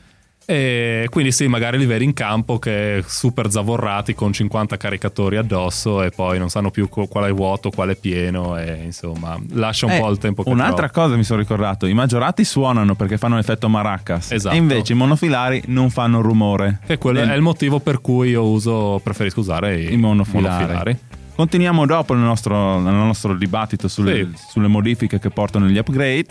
e 0.46 1.08
quindi 1.10 1.32
sì, 1.32 1.48
magari 1.48 1.78
li 1.78 1.86
vedi 1.86 2.04
in 2.04 2.14
campo 2.14 2.60
che 2.60 3.04
super 3.06 3.50
zavorrati 3.50 4.14
con 4.14 4.32
50 4.32 4.78
caricatori 4.78 5.38
addosso 5.38 6.04
e 6.04 6.12
poi 6.12 6.38
non 6.38 6.50
sanno 6.50 6.70
più 6.72 6.88
quale 6.88 7.30
è 7.30 7.34
vuoto, 7.34 7.70
quale 7.72 7.94
è 7.94 7.96
pieno 7.96 8.58
e 8.58 8.80
insomma 8.84 9.38
lascia 9.54 9.86
un 9.88 9.94
Eh, 9.94 10.00
po' 10.00 10.10
il 10.12 10.18
tempo 10.18 10.44
che 10.44 10.50
Un'altra 10.50 10.88
trova. 10.90 11.08
cosa 11.08 11.16
mi 11.18 11.24
sono 11.24 11.40
ricordato: 11.40 11.86
i 11.88 11.94
maggiorati 11.94 12.44
suonano 12.44 12.96
perché 12.96 13.18
fanno 13.18 13.36
l'effetto 13.36 13.70
maracas. 13.70 14.32
Esatto. 14.32 14.54
E 14.56 14.58
invece 14.58 14.94
i 14.94 14.96
monofilari 14.96 15.64
non 15.68 15.90
fanno 15.90 16.22
rumore. 16.22 16.80
E 16.86 16.98
quello 16.98 17.20
Eh, 17.20 17.30
è 17.30 17.34
il 17.36 17.42
motivo 17.42 17.80
per 17.80 18.00
cui 18.02 18.30
io 18.30 18.44
uso, 18.44 19.00
preferisco 19.04 19.40
usare 19.40 19.80
i, 19.80 19.94
I 19.94 19.98
monofilari. 19.98 20.98
Continuiamo 21.36 21.86
dopo 21.86 22.14
nel 22.14 22.24
nostro, 22.24 22.80
nel 22.80 22.94
nostro 22.94 23.36
dibattito 23.36 23.90
sulle, 23.90 24.30
Sì. 24.34 24.44
sulle 24.52 24.68
modifiche 24.68 25.20
che 25.20 25.30
portano 25.30 25.66
gli 25.68 25.78
upgrade. 25.78 26.28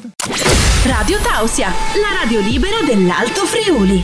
Radio 0.87 1.19
Tausia, 1.19 1.69
la 1.69 2.23
radio 2.23 2.40
libera 2.40 2.77
dell'Alto 2.87 3.45
Friuli. 3.45 4.03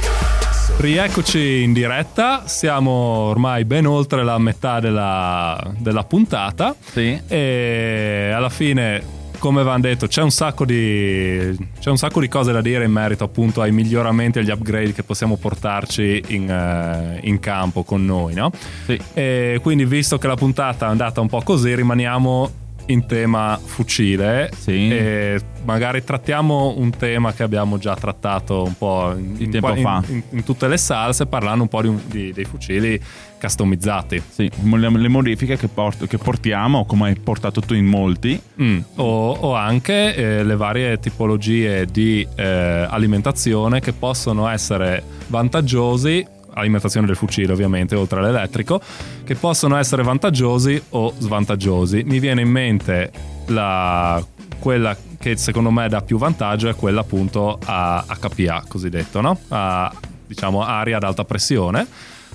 Rieccoci 0.77 1.63
in 1.63 1.73
diretta, 1.73 2.47
siamo 2.47 2.91
ormai 2.91 3.65
ben 3.65 3.87
oltre 3.87 4.23
la 4.25 4.37
metà 4.39 4.79
della, 4.81 5.59
della 5.79 6.05
puntata. 6.05 6.75
Sì. 6.79 7.19
E 7.27 8.33
alla 8.35 8.49
fine, 8.51 9.03
come 9.41 9.61
avevamo 9.61 9.81
detto, 9.81 10.07
c'è 10.07 10.23
un, 10.23 10.31
sacco 10.31 10.65
di, 10.65 11.57
c'è 11.81 11.91
un 11.91 11.97
sacco 11.97 12.21
di 12.21 12.29
cose 12.29 12.53
da 12.53 12.61
dire 12.61 12.85
in 12.85 12.93
merito 12.93 13.25
appunto 13.25 13.63
ai 13.63 13.73
miglioramenti 13.73 14.39
e 14.39 14.43
agli 14.43 14.51
upgrade 14.51 14.93
che 14.93 15.03
possiamo 15.03 15.37
portarci 15.37 16.23
in, 16.29 16.49
eh, 16.49 17.19
in 17.23 17.41
campo 17.41 17.83
con 17.83 18.05
noi, 18.05 18.35
no? 18.35 18.53
Sì. 18.85 19.01
E 19.15 19.59
quindi, 19.63 19.85
visto 19.87 20.19
che 20.19 20.29
la 20.29 20.37
puntata 20.37 20.87
è 20.87 20.91
andata 20.91 21.21
un 21.21 21.29
po' 21.29 21.41
così, 21.43 21.75
rimaniamo 21.75 22.51
in 22.91 23.07
tema 23.07 23.59
fucile 23.63 24.51
Sì. 24.57 24.91
e 24.91 25.41
magari 25.65 26.03
trattiamo 26.05 26.75
un 26.77 26.91
tema 26.91 27.33
che 27.33 27.43
abbiamo 27.43 27.79
già 27.79 27.95
trattato 27.95 28.63
un 28.65 28.77
po' 28.77 29.13
in, 29.17 29.51
tempo 29.51 29.75
in- 29.75 29.83
fa. 29.83 30.03
in- 30.09 30.23
in 30.31 30.45
tutte 30.45 30.67
le 30.69 30.77
salse 30.77 31.27
parlando 31.27 31.63
un 31.63 31.69
po' 31.69 31.83
di 31.83 31.95
di- 32.07 32.33
dei 32.33 32.45
fucili 32.45 33.01
customizzati 33.41 34.23
Sì, 34.29 34.51
le 34.75 34.91
le 34.91 35.09
modifiche 35.09 35.57
che, 35.57 35.69
porto- 35.69 36.07
che 36.07 36.19
portiamo, 36.19 36.85
come 36.85 37.09
hai 37.09 37.15
portato 37.17 37.61
tu 37.61 37.73
in 37.75 37.87
molti, 37.87 38.39
Mm, 38.61 38.79
o, 38.97 39.31
o 39.33 39.55
anche 39.55 40.15
eh, 40.15 40.45
le 40.45 40.57
varie 40.57 40.99
tipologie 40.99 41.87
di 41.87 42.27
eh, 42.37 42.45
alimentazione 42.89 43.81
che 43.81 43.93
possono 43.95 44.47
essere 44.49 45.03
vantaggiosi, 45.29 46.27
alimentazione 46.55 47.07
del 47.07 47.17
fucile 47.17 47.53
ovviamente 47.53 47.95
oltre 47.95 48.21
all'elettrico, 48.21 48.81
che 49.25 49.35
possono 49.35 49.77
essere 49.77 50.03
vantaggiosi 50.03 50.81
o 50.91 51.13
svantaggiosi. 51.17 52.03
Mi 52.05 52.19
viene 52.19 52.43
in 52.43 52.51
mente 52.51 53.11
la, 53.47 54.25
quella 54.59 54.97
che 55.19 55.37
secondo 55.37 55.71
me 55.71 55.89
dà 55.89 56.01
più 56.01 56.19
vantaggio 56.19 56.69
è 56.69 56.75
quella 56.75 57.01
appunto 57.01 57.59
a 57.65 58.05
HPA 58.07 58.65
cosiddetto, 58.67 59.21
no? 59.21 59.39
A, 59.49 59.93
diciamo 60.27 60.63
aria 60.63 60.97
ad 60.97 61.05
alta 61.05 61.25
pressione 61.25 61.87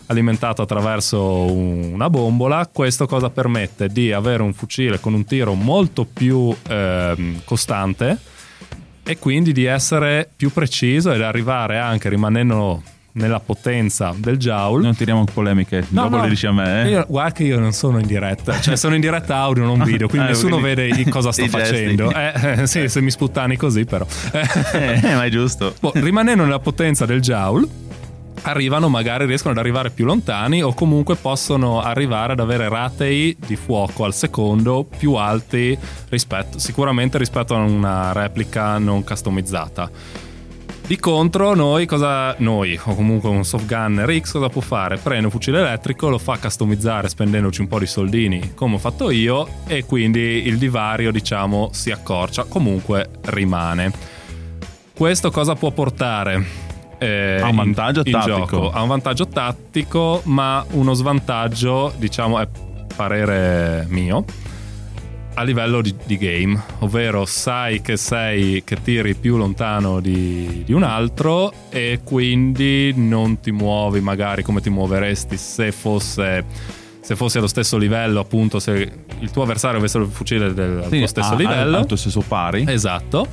alimentato 0.08 0.62
attraverso 0.62 1.51
un- 1.51 1.91
una 1.93 2.10
bombola. 2.10 2.69
Questo 2.71 3.08
cosa 3.08 3.30
permette 3.30 3.88
di 3.88 4.12
avere 4.12 4.43
un 4.43 4.54
fucile 4.54 4.99
con 4.99 5.13
un 5.13 5.25
tiro 5.25 5.54
molto 5.54 6.06
più 6.06 6.56
ehm, 6.67 7.41
costante 7.43 8.17
e 9.04 9.17
quindi 9.17 9.51
di 9.51 9.65
essere 9.65 10.30
più 10.36 10.51
preciso 10.51 11.12
ed 11.12 11.21
arrivare 11.21 11.78
anche 11.78 12.10
rimanendo 12.10 12.82
nella 13.15 13.39
potenza 13.39 14.13
del 14.15 14.38
joule. 14.38 14.84
non 14.84 14.95
tiriamo 14.95 15.23
polemiche, 15.25 15.86
No, 15.89 16.04
dopo 16.04 16.17
no. 16.17 16.23
le 16.23 16.30
dici 16.30 16.45
a 16.47 16.51
me. 16.51 16.84
eh. 16.84 16.89
Io- 16.89 17.06
guarda 17.08 17.32
che 17.32 17.43
io 17.43 17.60
non 17.60 17.71
sono 17.71 17.99
in 17.99 18.06
diretta, 18.08 18.60
cioè 18.60 18.75
sono 18.75 18.95
in 18.95 19.01
diretta 19.01 19.38
audio, 19.38 19.63
non 19.63 19.82
video, 19.84 20.08
quindi 20.08 20.28
Eh, 20.28 20.32
nessuno 20.32 20.60
quindi- 20.60 20.75
vede 20.91 21.10
cosa 21.10 21.32
sto 21.34 21.47
facendo. 21.47 22.12
Eh, 22.13 22.62
eh, 22.62 22.67
sì, 22.67 22.88
se 22.89 23.01
mi 23.01 23.12
sputtani 23.12 23.56
così 23.58 23.86
però. 23.86 24.06
Eh, 24.34 24.99
ma 25.01 25.23
è 25.25 25.30
giusto. 25.30 25.73
Boh, 25.80 25.91
rimanendo 25.95 26.43
nella 26.43 26.60
potenza 26.60 27.06
del 27.06 27.21
joule, 27.21 27.67
arrivano, 28.41 28.89
magari 28.89 29.25
riescono 29.25 29.54
ad 29.54 29.60
arrivare 29.60 29.89
più 29.91 30.06
lontani 30.06 30.62
o 30.62 30.73
comunque 30.73 31.15
possono 31.15 31.82
arrivare 31.82 32.34
ad 32.34 32.39
avere 32.41 32.67
ratei 32.69 33.36
di 33.43 33.56
fuoco 33.56 34.04
al 34.04 34.13
secondo 34.13 34.86
più 34.97 35.13
alti 35.13 35.75
rispetto, 36.10 36.60
sicuramente 36.60 37.17
rispetto 37.17 37.56
a 37.56 37.60
una 37.60 38.12
replica 38.12 38.78
non 38.78 39.04
customizzata. 39.04 39.89
Di 40.88 40.98
contro, 41.00 41.56
noi 41.56 41.88
cosa. 41.88 42.36
Noi, 42.38 42.80
o 42.84 42.93
comunque 42.93 43.28
un 43.28 43.43
soft 43.43 43.65
gunner 43.65 44.19
X, 44.19 44.34
cosa 44.34 44.50
può 44.50 44.62
fare? 44.62 44.98
Prende 44.98 45.26
un 45.26 45.32
fucile 45.32 45.60
elettrico, 45.60 46.10
lo 46.10 46.19
fa 46.19 46.38
customizzare 46.38 47.10
spendendoci 47.10 47.62
un 47.62 47.67
po' 47.67 47.80
di 47.80 47.88
soldini, 47.88 48.54
come 48.54 48.76
ho 48.76 48.78
fatto 48.78 49.10
io, 49.10 49.48
e 49.65 49.84
quindi 49.86 50.45
il 50.45 50.60
divario, 50.60 51.12
diciamo, 51.12 51.69
si 51.74 51.89
accorcia. 51.89 52.43
Comunque 52.43 53.10
rimane. 53.26 53.91
Questo 54.95 55.32
cosa 55.32 55.56
può 55.56 55.71
portare? 55.71 56.45
eh, 57.00 57.39
Ha 57.41 57.45
un 57.45 57.50
in- 57.50 57.56
vantaggio 57.56 58.02
in 58.06 58.12
tattico. 58.12 58.38
gioco? 58.38 58.69
Ha 58.71 58.82
un 58.84 58.88
vantaggio 58.88 59.28
tattico, 59.28 60.21
ma 60.26 60.63
uno 60.71 60.93
svantaggio, 60.93 61.93
diciamo, 61.98 62.39
è 62.39 62.48
parere 62.95 63.86
mio 63.89 64.24
a 65.38 65.43
livello 65.43 65.82
di, 65.82 65.93
di 66.06 66.17
game, 66.17 66.60
ovvero 66.80 67.26
sai 67.26 67.82
che 67.82 67.98
sei 67.98 68.63
che 68.63 68.82
tiri 68.82 69.15
più 69.15 69.38
lontano 69.38 70.00
di, 70.00 70.63
di 70.65 70.71
un 70.74 70.84
altro 70.84 71.52
e 71.69 72.00
quindi 72.04 72.93
non 72.95 73.39
ti 73.41 73.52
muovi 73.52 74.00
magari 74.00 74.43
come 74.43 74.62
ti 74.62 74.69
muoveresti 74.69 75.36
se 75.38 75.71
fosse 75.71 76.84
se 77.06 77.15
fossi 77.15 77.38
allo 77.38 77.45
stesso 77.45 77.78
livello, 77.78 78.19
appunto, 78.19 78.58
se 78.60 78.91
il 79.19 79.30
tuo 79.30 79.43
avversario 79.43 79.78
avesse 79.78 80.00
il 80.00 80.08
fucile 80.08 80.56
del 80.56 80.82
al 80.86 80.89
Sì, 80.89 80.98
tuo 80.98 81.08
stesso 81.08 81.34
ha- 81.34 81.36
livello. 81.36 81.78
ha 81.78 81.80
il 81.82 81.86
tuo 81.86 81.98
stesso 81.98 82.24
pari. 82.28 82.65
Esatto. 82.67 83.28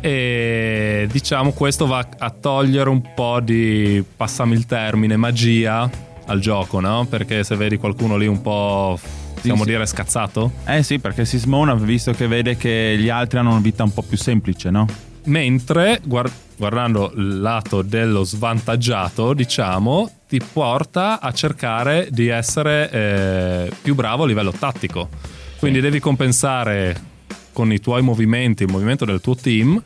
E 0.00 1.08
diciamo 1.10 1.50
questo 1.50 1.86
va 1.86 2.06
a 2.18 2.30
togliere 2.30 2.88
un 2.88 3.02
po' 3.16 3.40
di, 3.40 4.04
passami 4.16 4.54
il 4.54 4.66
termine, 4.66 5.16
magia 5.16 5.90
al 6.26 6.38
gioco, 6.38 6.78
no? 6.78 7.06
Perché 7.10 7.42
se 7.42 7.56
vedi 7.56 7.76
qualcuno 7.76 8.16
lì 8.16 8.28
un 8.28 8.40
po', 8.40 8.96
possiamo 9.38 9.64
sì. 9.64 9.70
dire, 9.70 9.86
scazzato, 9.86 10.52
Eh 10.66 10.82
sì, 10.82 10.98
perché 10.98 11.24
si 11.24 11.38
smona 11.38 11.74
visto 11.74 12.12
che 12.12 12.26
vede 12.26 12.56
che 12.56 12.96
gli 12.98 13.08
altri 13.08 13.38
hanno 13.38 13.50
una 13.50 13.60
vita 13.60 13.82
un 13.82 13.92
po' 13.92 14.02
più 14.02 14.16
semplice, 14.16 14.70
no? 14.70 14.86
mentre 15.28 16.00
guard- 16.04 16.32
guardando 16.56 17.12
il 17.14 17.40
lato 17.40 17.82
dello 17.82 18.24
svantaggiato, 18.24 19.32
diciamo, 19.32 20.10
ti 20.28 20.40
porta 20.52 21.20
a 21.20 21.32
cercare 21.32 22.08
di 22.10 22.28
essere 22.28 22.90
eh, 22.90 23.72
più 23.80 23.94
bravo 23.94 24.24
a 24.24 24.26
livello 24.26 24.52
tattico. 24.52 25.08
Quindi 25.58 25.80
devi 25.80 26.00
compensare 26.00 27.06
con 27.52 27.72
i 27.72 27.80
tuoi 27.80 28.02
movimenti, 28.02 28.64
il 28.64 28.70
movimento 28.70 29.04
del 29.04 29.20
tuo 29.20 29.34
team, 29.34 29.80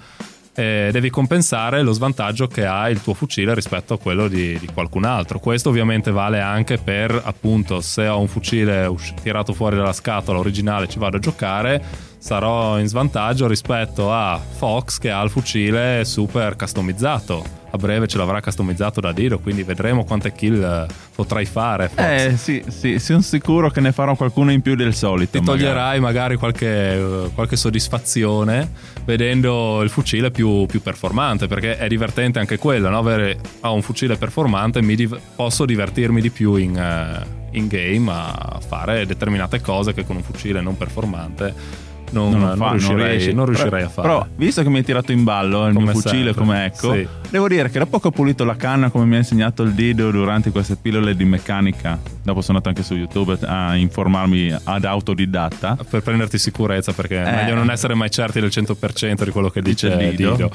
eh, 0.55 0.91
devi 0.93 1.11
compensare 1.11 1.83
lo 1.83 1.93
svantaggio 1.93 2.47
che 2.47 2.67
ha 2.67 2.89
il 2.91 3.01
tuo 3.01 3.15
fucile 3.15 3.55
rispetto 3.55 3.95
a 3.95 3.99
quello 3.99 4.29
di, 4.29 4.59
di 4.59 4.69
qualcun 4.73 5.05
altro. 5.05 5.39
Questo 5.39 5.71
ovviamente 5.71 6.11
vale 6.11 6.41
anche 6.41 6.79
per 6.79 7.21
appunto 7.23 7.81
se 7.81 8.07
ho 8.07 8.21
un 8.21 8.29
fucile 8.29 8.93
tirato 9.23 9.53
fuori 9.53 9.77
dalla 9.77 9.93
scatola 9.93 10.39
originale 10.39 10.89
ci 10.89 10.99
vado 10.99 11.17
a 11.17 11.21
giocare, 11.21 12.11
sarò 12.23 12.79
in 12.79 12.87
svantaggio 12.87 13.49
rispetto 13.49 14.13
a 14.13 14.39
Fox 14.39 14.99
che 14.99 15.11
ha 15.11 15.21
il 15.23 15.31
fucile 15.31 16.05
super 16.05 16.55
customizzato 16.55 17.61
a 17.75 17.79
breve 17.79 18.07
ce 18.07 18.19
l'avrà 18.19 18.43
customizzato 18.43 19.01
da 19.01 19.13
Dido, 19.13 19.39
quindi 19.39 19.63
vedremo 19.63 20.05
quante 20.05 20.33
kill 20.33 20.63
eh, 20.63 20.87
potrai 21.15 21.47
fare. 21.47 21.89
forse. 21.89 22.27
Eh 22.27 22.37
sì, 22.37 22.63
sì, 22.69 22.99
sono 22.99 23.23
sicuro 23.23 23.71
che 23.71 23.81
ne 23.81 23.93
farò 23.93 24.15
qualcuno 24.15 24.53
in 24.53 24.61
più 24.61 24.75
del 24.75 24.95
solito. 24.95 25.31
Ti 25.31 25.39
magari. 25.39 25.59
toglierai 25.59 26.01
magari 26.01 26.37
qualche, 26.37 26.67
eh, 26.67 27.31
qualche 27.35 27.57
soddisfazione 27.57 28.71
vedendo 29.07 29.81
il 29.81 29.89
fucile 29.89 30.31
più, 30.31 30.67
più 30.67 30.83
performante, 30.83 31.47
perché 31.47 31.79
è 31.79 31.89
divertente 31.89 32.39
anche 32.39 32.59
quello, 32.59 32.91
no? 32.91 32.99
avere 32.99 33.41
ah, 33.61 33.71
un 33.71 33.81
fucile 33.81 34.17
performante 34.17 34.83
mi 34.83 34.95
div- 34.95 35.19
posso 35.35 35.65
divertirmi 35.65 36.21
di 36.21 36.29
più 36.29 36.57
in, 36.57 36.77
eh, 36.77 37.27
in 37.53 37.69
game 37.69 38.13
a 38.13 38.61
fare 38.61 39.07
determinate 39.07 39.63
cose 39.63 39.95
che 39.95 40.05
con 40.05 40.17
un 40.17 40.23
fucile 40.23 40.61
non 40.61 40.77
performante 40.77 41.91
non, 42.13 42.31
Non, 42.31 42.41
non 42.41 42.57
fa, 42.57 42.65
non 42.65 42.71
riuscirei, 42.73 43.11
riesci. 43.11 43.33
non 43.35 43.45
riuscirei 43.47 43.71
Però- 43.71 43.87
a 43.87 43.89
fare. 43.91 44.09
Però, 44.09 44.27
visto 44.37 44.63
che 44.63 44.69
mi 44.71 44.77
hai 44.79 44.85
tirato 44.85 45.13
in 45.13 45.25
ballo 45.25 45.67
il 45.67 45.75
Come 45.75 45.93
mio 45.93 45.95
fucile 46.01 46.35
come 46.35 46.65
ecco, 46.67 46.93
Sì. 46.95 47.07
devo 47.31 47.49
dire 47.49 47.71
che 47.71 47.79
dopo 47.79 47.99
che 48.01 48.07
ho 48.09 48.11
pulito 48.11 48.45
la 48.45 48.57
canna, 48.57 48.91
come 48.91 49.05
mi 49.05 49.15
ha 49.15 49.19
insegnato 49.19 49.63
il 49.63 49.73
Dido 49.73 50.11
durante 50.11 50.51
queste 50.51 50.77
pillole 50.77 51.15
di 51.17 51.25
meccanica, 51.25 51.99
dopo 52.23 52.41
sono 52.41 52.59
andato 52.59 52.69
anche 52.69 52.83
su 52.83 52.95
YouTube 52.95 53.37
a 53.47 53.75
informarmi 53.77 54.55
ad 54.65 54.85
autodidatta. 54.85 55.77
per 55.89 56.03
prenderti 56.03 56.39
sicurezza 56.39 56.93
perché 56.93 57.23
è 57.23 57.29
Eh. 57.29 57.35
meglio 57.43 57.55
non 57.55 57.71
essere 57.71 57.95
mai 57.95 58.11
certi 58.11 58.41
del 58.41 58.51
100% 58.51 59.25
di 59.25 59.31
quello 59.31 59.49
che 59.51 59.61
dice, 59.63 59.97
Dice 59.97 60.11
Dido. 60.15 60.31
Dido. 60.33 60.51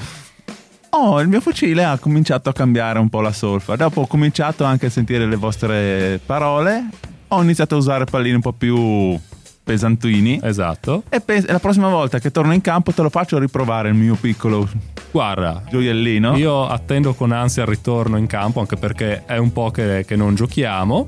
Oh, 0.91 1.20
il 1.22 1.28
mio 1.28 1.41
fucile 1.41 1.84
ha 1.84 1.98
cominciato 2.00 2.50
a 2.50 2.54
cambiare 2.54 2.98
un 2.98 3.10
po' 3.10 3.20
la 3.22 3.34
solfa. 3.34 3.76
Dopo 3.76 4.02
ho 4.02 4.08
cominciato 4.08 4.63
anche 4.63 4.86
a 4.86 4.89
sentire 4.89 5.26
le 5.26 5.36
vostre 5.36 6.20
parole. 6.26 6.86
Ho 7.30 7.43
iniziato 7.43 7.76
a 7.76 7.78
usare 7.78 8.06
pallini 8.06 8.36
un 8.36 8.41
po' 8.41 8.54
più 8.54 9.20
pesantini. 9.67 10.39
Esatto. 10.41 11.03
E 11.10 11.19
pens- 11.19 11.45
la 11.47 11.60
prossima 11.60 11.89
volta 11.89 12.19
che 12.19 12.32
torno 12.32 12.53
in 12.53 12.62
campo 12.62 12.93
te 12.93 13.01
lo 13.01 13.10
faccio 13.10 13.38
riprovare 13.38 13.89
il 13.89 13.95
mio 13.95 14.15
piccolo 14.15 14.67
Guarda, 15.12 15.62
gioiellino. 15.69 16.38
io 16.38 16.67
attendo 16.67 17.13
con 17.13 17.32
ansia 17.34 17.63
il 17.63 17.67
ritorno 17.67 18.17
in 18.17 18.27
campo 18.27 18.62
anche 18.62 18.77
perché 18.77 19.25
è 19.25 19.38
un 19.38 19.51
po' 19.51 19.69
che, 19.69 20.06
che 20.08 20.15
non 20.15 20.36
giochiamo. 20.36 21.08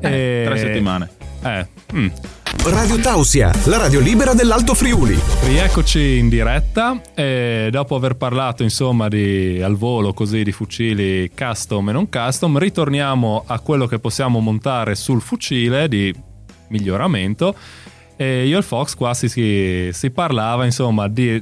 Eh, 0.00 0.08
E- 0.08 0.44
tre 0.46 0.58
settimane. 0.58 1.10
Eh, 1.42 1.66
mm. 1.94 2.06
Radio 2.64 2.98
Tausia, 2.98 3.52
la 3.66 3.78
radio 3.78 4.00
libera 4.00 4.32
dell'Alto 4.34 4.74
Friuli. 4.74 5.18
Rieccoci 5.44 6.18
in 6.18 6.28
diretta 6.28 7.00
e 7.14 7.68
dopo 7.70 7.94
aver 7.96 8.14
parlato 8.14 8.62
insomma 8.62 9.08
di 9.08 9.60
al 9.62 9.76
volo 9.76 10.12
così 10.12 10.42
di 10.44 10.52
fucili 10.52 11.30
custom 11.34 11.88
e 11.88 11.92
non 11.92 12.08
custom, 12.08 12.58
ritorniamo 12.58 13.44
a 13.46 13.58
quello 13.60 13.86
che 13.86 13.98
possiamo 13.98 14.40
montare 14.40 14.94
sul 14.94 15.20
fucile 15.20 15.88
di 15.88 16.14
miglioramento 16.68 17.54
e 18.18 18.46
io 18.46 18.56
e 18.56 18.58
il 18.58 18.64
Fox 18.64 18.94
qua 18.94 19.14
si, 19.14 19.28
si- 19.28 19.88
si 19.92 20.10
parlava 20.10 20.64
insomma 20.64 21.08
di, 21.08 21.40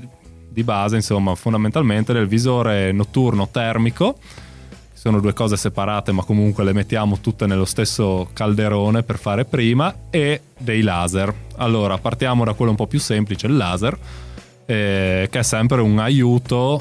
di 0.48 0.62
base 0.62 0.94
insomma 0.96 1.34
fondamentalmente 1.34 2.12
del 2.12 2.28
visore 2.28 2.92
notturno 2.92 3.48
termico. 3.50 4.16
Sono 4.92 5.20
due 5.20 5.32
cose 5.32 5.56
separate 5.56 6.12
ma 6.12 6.22
comunque 6.24 6.64
le 6.64 6.72
mettiamo 6.72 7.18
tutte 7.20 7.46
nello 7.46 7.64
stesso 7.64 8.28
calderone 8.32 9.02
per 9.02 9.18
fare 9.18 9.44
prima 9.44 9.94
e 10.10 10.40
dei 10.58 10.82
laser. 10.82 11.32
Allora 11.56 11.96
partiamo 11.98 12.44
da 12.44 12.52
quello 12.54 12.72
un 12.72 12.76
po' 12.76 12.86
più 12.86 13.00
semplice 13.00 13.46
il 13.46 13.56
laser 13.56 13.96
eh, 14.66 15.28
che 15.30 15.38
è 15.38 15.42
sempre 15.42 15.80
un 15.80 15.98
aiuto 15.98 16.80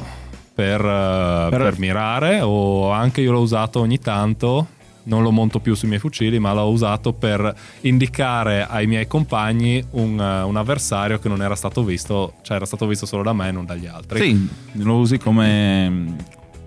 per, 0.54 0.80
eh, 0.80 1.48
Per- 1.50 1.62
per 1.62 1.78
mirare 1.80 2.42
o 2.42 2.90
anche 2.92 3.22
io 3.22 3.32
l'ho 3.32 3.42
usato 3.42 3.80
ogni 3.80 4.00
tanto 4.00 4.68
non 5.06 5.24
lo 5.24 5.32
monto 5.32 5.60
più 5.60 5.74
sui 5.76 5.88
miei 5.88 6.00
fucili 6.00 6.40
ma 6.40 6.54
l'ho 6.54 6.70
usato 6.70 7.14
per 7.14 7.54
indicare 7.82 8.66
ai 8.68 8.88
miei 8.88 9.08
compagni 9.08 9.84
un, 9.92 10.20
eh, 10.20 10.42
un 10.44 10.56
avversario 10.56 11.20
che 11.20 11.28
non 11.30 11.42
era 11.42 11.56
stato 11.56 11.84
visto 11.84 12.34
cioè 12.42 12.58
era 12.58 12.66
stato 12.66 12.86
visto 12.88 13.06
solo 13.06 13.24
da 13.24 13.34
me 13.34 13.48
e 13.50 13.52
non 13.52 13.66
dagli 13.66 13.86
altri 13.86 14.20
Sì, 14.20 14.50
lo 14.84 14.96
usi 14.98 15.18
come, 15.18 16.16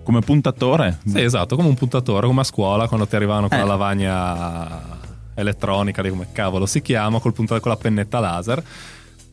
come 0.03 0.21
puntatore. 0.21 0.99
Sì, 1.05 1.21
esatto, 1.21 1.55
come 1.55 1.67
un 1.67 1.75
puntatore, 1.75 2.27
come 2.27 2.41
a 2.41 2.43
scuola 2.45 2.87
quando 2.87 3.07
ti 3.07 3.15
arrivavano 3.15 3.47
con 3.47 3.57
Eh. 3.57 3.61
la 3.61 3.67
lavagna 3.67 4.97
elettronica, 5.35 6.01
di 6.01 6.09
come 6.09 6.27
cavolo 6.31 6.65
si 6.65 6.81
chiama, 6.81 7.19
col 7.19 7.33
puntatore 7.33 7.61
con 7.61 7.71
la 7.71 7.77
pennetta 7.77 8.19
laser. 8.19 8.63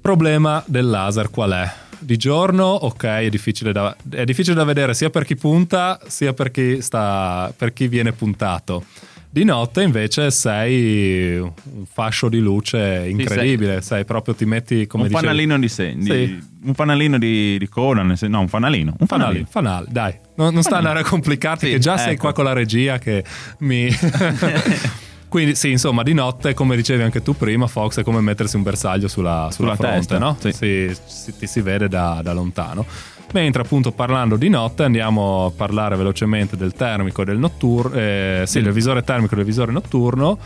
Problema 0.00 0.62
del 0.66 0.88
laser 0.88 1.30
qual 1.30 1.50
è? 1.52 1.70
Di 1.98 2.16
giorno, 2.16 2.64
ok, 2.66 3.04
è 3.04 3.28
difficile 3.28 3.72
da, 3.72 3.96
è 4.10 4.24
difficile 4.24 4.54
da 4.54 4.64
vedere 4.64 4.94
sia 4.94 5.10
per 5.10 5.24
chi 5.24 5.34
punta 5.36 5.98
sia 6.06 6.32
per 6.32 6.50
chi, 6.50 6.80
sta, 6.82 7.52
per 7.56 7.72
chi 7.72 7.88
viene 7.88 8.12
puntato. 8.12 8.84
Di 9.28 9.44
notte 9.44 9.82
invece 9.82 10.30
sei 10.30 11.36
un 11.38 11.52
fascio 11.90 12.28
di 12.30 12.38
luce 12.38 13.04
incredibile, 13.06 13.82
sei, 13.82 14.04
proprio 14.06 14.34
ti 14.34 14.46
metti 14.46 14.86
come 14.86 15.02
un 15.04 15.08
dicevi- 15.08 15.26
fanalino 15.26 15.58
di, 15.58 15.68
se- 15.68 15.94
di- 15.94 16.04
Sì. 16.04 16.38
un 16.64 16.72
fanalino 16.74 17.18
di, 17.18 17.58
di 17.58 17.68
sen- 18.14 18.30
no, 18.30 18.40
un 18.40 18.48
fanalino. 18.48 18.94
Un 18.98 19.06
Fanali, 19.06 19.44
fanalino. 19.44 19.46
fanali, 19.50 19.86
dai. 19.90 20.14
Non, 20.36 20.54
non 20.54 20.62
sta 20.62 20.76
andare 20.78 21.00
a 21.00 21.04
complicarti, 21.04 21.66
Sì, 21.66 21.72
che 21.72 21.78
già 21.78 21.98
sei 21.98 22.12
ecco. 22.12 22.22
qua 22.22 22.32
con 22.32 22.44
la 22.44 22.54
regia 22.54 22.98
che 22.98 23.24
mi... 23.58 23.88
Quindi 25.36 25.54
sì, 25.54 25.70
insomma, 25.70 26.02
di 26.02 26.14
notte, 26.14 26.54
come 26.54 26.76
dicevi 26.76 27.02
anche 27.02 27.20
tu 27.20 27.36
prima, 27.36 27.66
Fox, 27.66 28.00
è 28.00 28.02
come 28.02 28.22
mettersi 28.22 28.56
un 28.56 28.62
bersaglio 28.62 29.06
sulla, 29.06 29.50
sulla, 29.52 29.74
Sulla 29.74 29.76
fronte, 29.76 29.96
testa, 29.98 30.18
no? 30.18 30.34
sì. 30.40 30.50
Si, 30.50 30.96
si- 31.04 31.36
ti 31.36 31.46
si 31.46 31.60
vede 31.60 31.88
da, 31.88 32.20
da 32.22 32.32
lontano. 32.32 32.86
Mentre 33.34 33.60
appunto 33.60 33.92
parlando 33.92 34.36
di 34.36 34.48
notte 34.48 34.84
andiamo 34.84 35.44
a 35.44 35.50
parlare 35.50 35.94
velocemente 35.94 36.56
del 36.56 36.72
termico 36.72 37.20
e 37.20 37.26
del 37.26 37.36
notturno, 37.36 37.94
eh, 37.98 38.44
sì, 38.46 38.62
del 38.62 38.72
visore 38.72 39.02
termico 39.02 39.34
e 39.34 39.36
del 39.36 39.44
visore 39.44 39.72
notturno, 39.72 40.38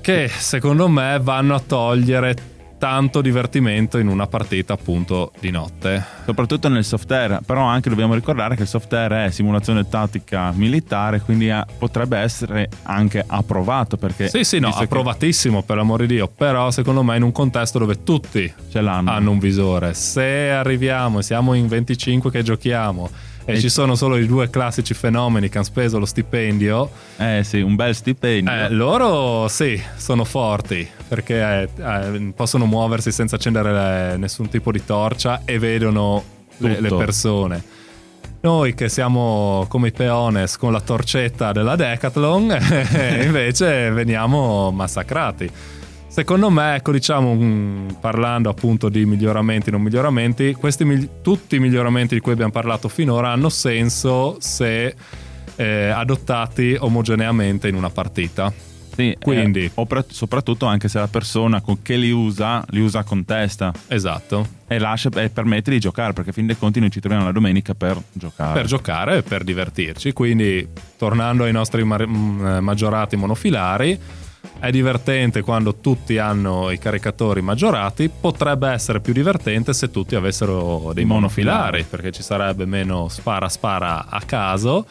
che 0.00 0.28
secondo 0.28 0.88
me 0.88 1.20
vanno 1.22 1.54
a 1.54 1.60
togliere 1.60 2.34
tanto 2.80 3.20
divertimento 3.20 3.98
in 3.98 4.08
una 4.08 4.26
partita 4.26 4.72
appunto 4.72 5.32
di 5.38 5.50
notte. 5.50 6.02
Soprattutto 6.24 6.70
nel 6.70 6.82
soft 6.82 7.10
air, 7.10 7.40
però 7.44 7.64
anche 7.64 7.90
dobbiamo 7.90 8.14
ricordare 8.14 8.56
che 8.56 8.62
il 8.62 8.68
soft 8.68 8.90
air 8.94 9.26
è 9.26 9.30
simulazione 9.30 9.86
tattica 9.86 10.50
militare, 10.52 11.20
quindi 11.20 11.50
eh, 11.50 11.62
potrebbe 11.76 12.16
essere 12.16 12.70
anche 12.84 13.22
approvato 13.24 13.98
perché 13.98 14.28
Sì, 14.30 14.44
sì, 14.44 14.58
no, 14.58 14.68
visto 14.68 14.80
che 14.80 14.86
approvatissimo 14.86 15.62
per 15.62 15.76
l'amore 15.76 16.06
di 16.06 16.14
Dio, 16.14 16.26
però 16.26 16.70
secondo 16.70 17.02
me 17.02 17.16
in 17.16 17.22
un 17.22 17.32
contesto 17.32 17.78
dove 17.78 18.02
tutti 18.02 18.50
ce 18.70 18.80
l'hanno. 18.80 19.10
hanno 19.10 19.30
un 19.30 19.38
visore, 19.38 19.92
se 19.92 20.50
arriviamo 20.50 21.18
e 21.18 21.22
siamo 21.22 21.52
in 21.52 21.68
25 21.68 22.30
che 22.30 22.42
giochiamo 22.42 23.10
e, 23.50 23.56
E- 23.56 23.60
ci 23.60 23.68
sono 23.68 23.94
solo 23.94 24.16
i 24.16 24.26
due 24.26 24.48
classici 24.50 24.94
fenomeni 24.94 25.48
che 25.48 25.56
hanno 25.58 25.66
speso 25.66 25.98
lo 25.98 26.06
stipendio, 26.06 26.90
Eh 27.16 27.42
sì, 27.44 27.60
un 27.60 27.74
bel 27.76 27.94
stipendio. 27.94 28.52
eh, 28.52 28.68
loro 28.70 29.48
sì, 29.48 29.80
sono 29.96 30.24
forti 30.24 30.86
perché 31.08 31.68
eh, 31.76 31.82
eh, 31.82 32.32
possono 32.34 32.66
muoversi 32.66 33.12
senza 33.12 33.36
accendere 33.36 33.72
le- 33.72 34.16
nessun 34.16 34.48
tipo 34.48 34.70
di 34.72 34.84
torcia 34.84 35.42
e 35.44 35.58
vedono 35.58 36.22
le, 36.58 36.80
le 36.80 36.88
persone. 36.94 37.62
Noi 38.42 38.72
che 38.74 38.88
siamo 38.88 39.66
come 39.68 39.88
i 39.88 39.92
peones 39.92 40.56
con 40.56 40.72
la 40.72 40.80
torcetta 40.80 41.52
della 41.52 41.76
Decathlon, 41.76 42.56
invece 43.22 43.90
veniamo 43.90 44.70
massacrati. 44.70 45.50
Secondo 46.10 46.50
me, 46.50 46.74
ecco, 46.74 46.90
diciamo, 46.90 47.34
mm, 47.34 47.88
parlando 48.00 48.50
appunto 48.50 48.88
di 48.88 49.06
miglioramenti 49.06 49.68
e 49.68 49.72
non 49.72 49.80
miglioramenti, 49.80 50.54
questi 50.54 50.84
migli- 50.84 51.08
tutti 51.22 51.54
i 51.56 51.58
miglioramenti 51.60 52.14
di 52.14 52.20
cui 52.20 52.32
abbiamo 52.32 52.50
parlato 52.50 52.88
finora 52.88 53.30
hanno 53.30 53.48
senso 53.48 54.36
se 54.40 54.94
eh, 55.56 55.88
adottati 55.90 56.74
omogeneamente 56.78 57.68
in 57.68 57.74
una 57.74 57.90
partita. 57.90 58.52
Sì, 58.92 59.14
quindi- 59.20 59.64
eh, 59.66 59.70
opra- 59.74 60.04
soprattutto 60.08 60.66
anche 60.66 60.88
se 60.88 60.98
la 60.98 61.06
persona 61.06 61.60
con- 61.60 61.80
che 61.82 61.96
li 61.96 62.10
usa, 62.10 62.64
li 62.70 62.80
usa 62.80 63.02
con 63.04 63.24
testa 63.24 63.72
Esatto. 63.86 64.46
e, 64.66 64.78
lascia, 64.78 65.10
e 65.14 65.28
permette 65.28 65.70
di 65.70 65.78
giocare, 65.78 66.12
perché 66.12 66.30
a 66.30 66.32
fin 66.32 66.46
dei 66.46 66.56
conti 66.58 66.80
noi 66.80 66.90
ci 66.90 67.00
troviamo 67.00 67.24
la 67.26 67.32
domenica 67.32 67.74
per 67.74 68.00
giocare. 68.12 68.52
per 68.54 68.66
giocare 68.66 69.16
e 69.18 69.22
per 69.22 69.44
divertirci. 69.44 70.12
Quindi, 70.12 70.66
tornando 70.98 71.44
ai 71.44 71.52
nostri 71.52 71.84
ma- 71.84 71.98
mm, 72.04 72.46
eh, 72.46 72.60
maggiorati 72.60 73.16
monofilari, 73.16 73.98
è 74.60 74.70
divertente 74.70 75.40
quando 75.40 75.76
tutti 75.76 76.18
hanno 76.18 76.70
i 76.70 76.78
caricatori 76.78 77.40
maggiorati. 77.40 78.08
Potrebbe 78.08 78.68
essere 78.68 79.00
più 79.00 79.12
divertente 79.12 79.72
se 79.72 79.90
tutti 79.90 80.14
avessero 80.14 80.92
dei 80.94 81.06
monofilari, 81.06 81.84
perché 81.88 82.12
ci 82.12 82.22
sarebbe 82.22 82.66
meno 82.66 83.08
spara 83.08 83.48
spara 83.48 84.06
a 84.08 84.20
caso 84.20 84.86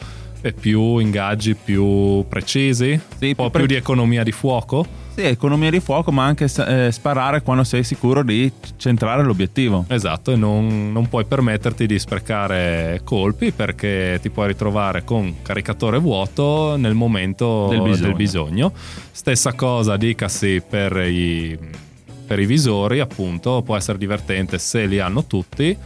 più 0.58 0.98
ingaggi 0.98 1.54
più 1.54 2.24
precisi, 2.28 2.98
Sì, 3.18 3.26
un 3.28 3.34
po' 3.34 3.42
più 3.44 3.50
più 3.50 3.58
pre- 3.60 3.66
di 3.66 3.74
economia 3.74 4.22
di 4.22 4.32
fuoco. 4.32 4.98
Sì, 5.14 5.22
economia 5.22 5.70
di 5.70 5.80
fuoco, 5.80 6.12
ma 6.12 6.24
anche 6.24 6.44
eh, 6.66 6.90
sparare 6.92 7.42
quando 7.42 7.64
sei 7.64 7.82
sicuro 7.82 8.22
di 8.22 8.50
centrare 8.76 9.22
l'obiettivo. 9.24 9.84
Esatto, 9.88 10.32
e 10.32 10.36
non, 10.36 10.92
non 10.92 11.08
puoi 11.08 11.24
permetterti 11.24 11.84
di 11.86 11.98
sprecare 11.98 13.00
colpi 13.04 13.50
perché 13.50 14.18
ti 14.22 14.30
puoi 14.30 14.46
ritrovare 14.48 15.04
con 15.04 15.42
caricatore 15.42 15.98
vuoto 15.98 16.76
nel 16.76 16.94
momento 16.94 17.66
Del 17.68 17.80
del 17.82 17.90
bisogno. 17.90 18.14
bisogno. 18.14 18.72
Stessa 19.10 19.52
cosa 19.54 19.96
dicasi 19.96 20.62
per 20.66 20.96
i, 20.96 21.58
per 22.26 22.38
i 22.38 22.46
visori, 22.46 23.00
appunto, 23.00 23.62
può 23.62 23.76
essere 23.76 23.98
divertente 23.98 24.58
se 24.58 24.86
li 24.86 25.00
hanno 25.00 25.24
tutti. 25.26 25.76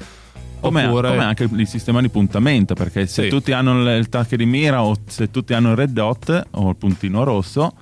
Come, 0.68 0.87
oppure 0.87 1.09
come 1.11 1.24
anche 1.24 1.48
il 1.50 1.66
sistema 1.66 2.00
di 2.00 2.09
puntamento, 2.09 2.74
perché 2.74 3.07
se 3.07 3.24
Sì. 3.24 3.29
tutti 3.29 3.53
hanno 3.53 3.81
il, 3.83 3.98
il 3.98 4.09
tac 4.09 4.35
di 4.35 4.46
mira 4.46 4.83
o 4.83 4.94
se 5.07 5.31
tutti 5.31 5.55
hanno 5.55 5.70
il 5.70 5.77
red 5.77 5.90
dot 5.90 6.46
o 6.53 6.68
il 6.70 6.77
puntino 6.77 7.22
rosso, 7.24 7.72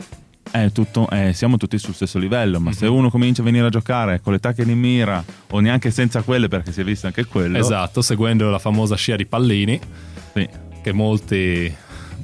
è 0.51 0.71
tutto- 0.73 1.09
eh, 1.11 1.33
siamo 1.33 1.57
tutti 1.57 1.79
sul 1.79 1.95
stesso 1.95 2.19
livello. 2.19 2.61
Ma 2.61 2.71
Mhm. 2.71 2.77
se 2.77 2.87
uno 2.87 3.09
comincia 3.11 3.41
a 3.43 3.45
venire 3.45 3.67
a 3.67 3.71
giocare 3.71 4.21
con 4.21 4.33
le 4.33 4.39
tacche 4.39 4.65
di 4.65 4.75
mira 4.75 5.25
o 5.51 5.61
neanche 5.61 5.91
senza 5.91 6.21
quelle, 6.23 6.49
perché 6.49 6.73
si 6.73 6.81
è 6.81 6.85
visto 6.85 7.07
anche 7.07 7.25
quello, 7.25 7.57
Esatto, 7.57 8.03
seguendo 8.03 8.51
la 8.51 8.59
famosa 8.59 8.97
scia 8.97 9.17
di 9.17 9.27
pallini. 9.27 9.81
sì. 10.35 10.49
che 10.83 10.93
molti, 10.93 11.73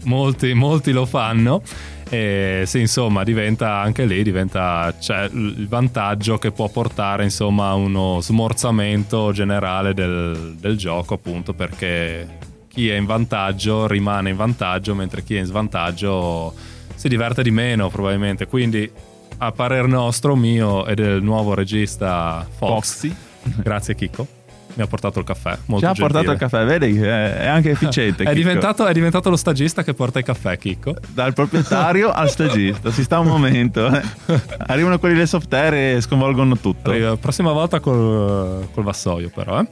molti, 0.04 0.52
molti 0.52 0.90
lo 0.92 1.06
fanno. 1.06 1.62
E 2.10 2.62
sì, 2.64 2.80
insomma, 2.80 3.22
diventa 3.22 3.80
anche 3.80 4.06
lì 4.06 4.22
diventa 4.22 4.94
c'è 4.98 5.24
il 5.24 5.68
vantaggio 5.68 6.38
che 6.38 6.52
può 6.52 6.68
portare 6.68 7.22
insomma 7.24 7.68
a 7.68 7.74
uno 7.74 8.20
smorzamento 8.20 9.30
generale 9.32 9.92
del, 9.92 10.56
del 10.58 10.76
gioco, 10.76 11.14
appunto, 11.14 11.52
perché 11.52 12.38
chi 12.68 12.88
è 12.88 12.96
in 12.96 13.04
vantaggio 13.04 13.86
rimane 13.86 14.30
in 14.30 14.36
vantaggio, 14.36 14.94
mentre 14.94 15.22
chi 15.22 15.36
è 15.36 15.40
in 15.40 15.44
svantaggio 15.44 16.54
si 16.94 17.08
diverte 17.08 17.42
di 17.42 17.50
meno, 17.50 17.90
probabilmente. 17.90 18.46
Quindi, 18.46 18.90
a 19.38 19.52
parer 19.52 19.86
nostro, 19.86 20.34
mio 20.34 20.86
e 20.86 20.94
del 20.94 21.22
nuovo 21.22 21.54
regista 21.54 22.46
Fox, 22.56 22.68
Foxy. 22.70 23.14
grazie 23.62 23.94
Chicco, 23.94 24.26
mi 24.78 24.84
ha 24.84 24.86
portato 24.86 25.18
il 25.18 25.24
caffè. 25.24 25.58
Molto 25.66 25.84
Ci 25.84 25.90
ha 25.90 25.94
portato 25.94 26.24
gentile. 26.26 26.32
il 26.32 26.38
caffè, 26.38 26.64
vedi? 26.64 26.98
È 27.00 27.36
è 27.40 27.46
anche 27.46 27.70
efficiente. 27.70 28.22
È 28.28 28.32
diventato, 28.32 28.86
è 28.86 28.92
diventato 28.92 29.28
lo 29.28 29.36
stagista 29.36 29.82
che 29.82 29.92
porta 29.92 30.20
il 30.20 30.24
caffè, 30.24 30.56
Chicco. 30.56 30.94
Dal 31.08 31.32
proprietario 31.34 32.10
al 32.12 32.30
stagista, 32.30 32.90
si 32.90 33.02
sta 33.02 33.18
un 33.18 33.26
momento. 33.26 33.86
eh. 33.88 34.02
Arrivano 34.68 34.98
quelli 34.98 35.16
del 35.16 35.26
soft 35.28 35.52
air 35.52 35.74
e 35.96 36.00
sconvolgono 36.00 36.56
tutto. 36.58 36.90
Arriva- 36.90 37.16
Prossima 37.16 37.52
volta 37.52 37.80
col, 37.80 38.68
col 38.72 38.84
vassoio, 38.84 39.30
però. 39.34 39.60
eh. 39.60 39.66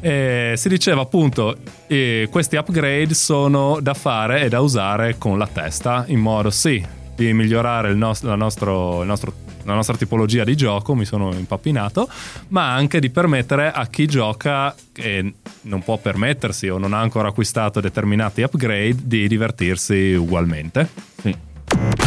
E 0.00 0.52
si 0.56 0.68
diceva 0.68 1.00
appunto 1.02 1.56
eh, 1.88 2.28
questi 2.30 2.54
upgrade 2.54 3.14
sono 3.14 3.78
da 3.80 3.94
fare 3.94 4.42
e 4.42 4.48
da 4.48 4.60
usare 4.60 5.18
con 5.18 5.36
la 5.38 5.48
testa 5.52 6.04
in 6.06 6.20
modo 6.20 6.50
sì 6.50 6.80
di 7.24 7.32
migliorare 7.32 7.90
il 7.90 7.96
nos- 7.96 8.22
la, 8.22 8.36
nostro- 8.36 9.00
il 9.02 9.06
nostro- 9.08 9.32
la 9.64 9.74
nostra 9.74 9.96
tipologia 9.96 10.44
di 10.44 10.54
gioco 10.56 10.94
mi 10.94 11.04
sono 11.04 11.32
impappinato 11.34 12.08
ma 12.48 12.72
anche 12.72 13.00
di 13.00 13.10
permettere 13.10 13.70
a 13.72 13.86
chi 13.88 14.06
gioca 14.06 14.74
e 14.94 15.34
non 15.62 15.82
può 15.82 15.96
permettersi 15.98 16.68
o 16.68 16.78
non 16.78 16.92
ha 16.94 17.00
ancora 17.00 17.28
acquistato 17.28 17.80
determinati 17.80 18.42
upgrade 18.42 18.96
di 19.02 19.26
divertirsi 19.28 20.14
ugualmente 20.14 20.88
Sì. 21.20 21.36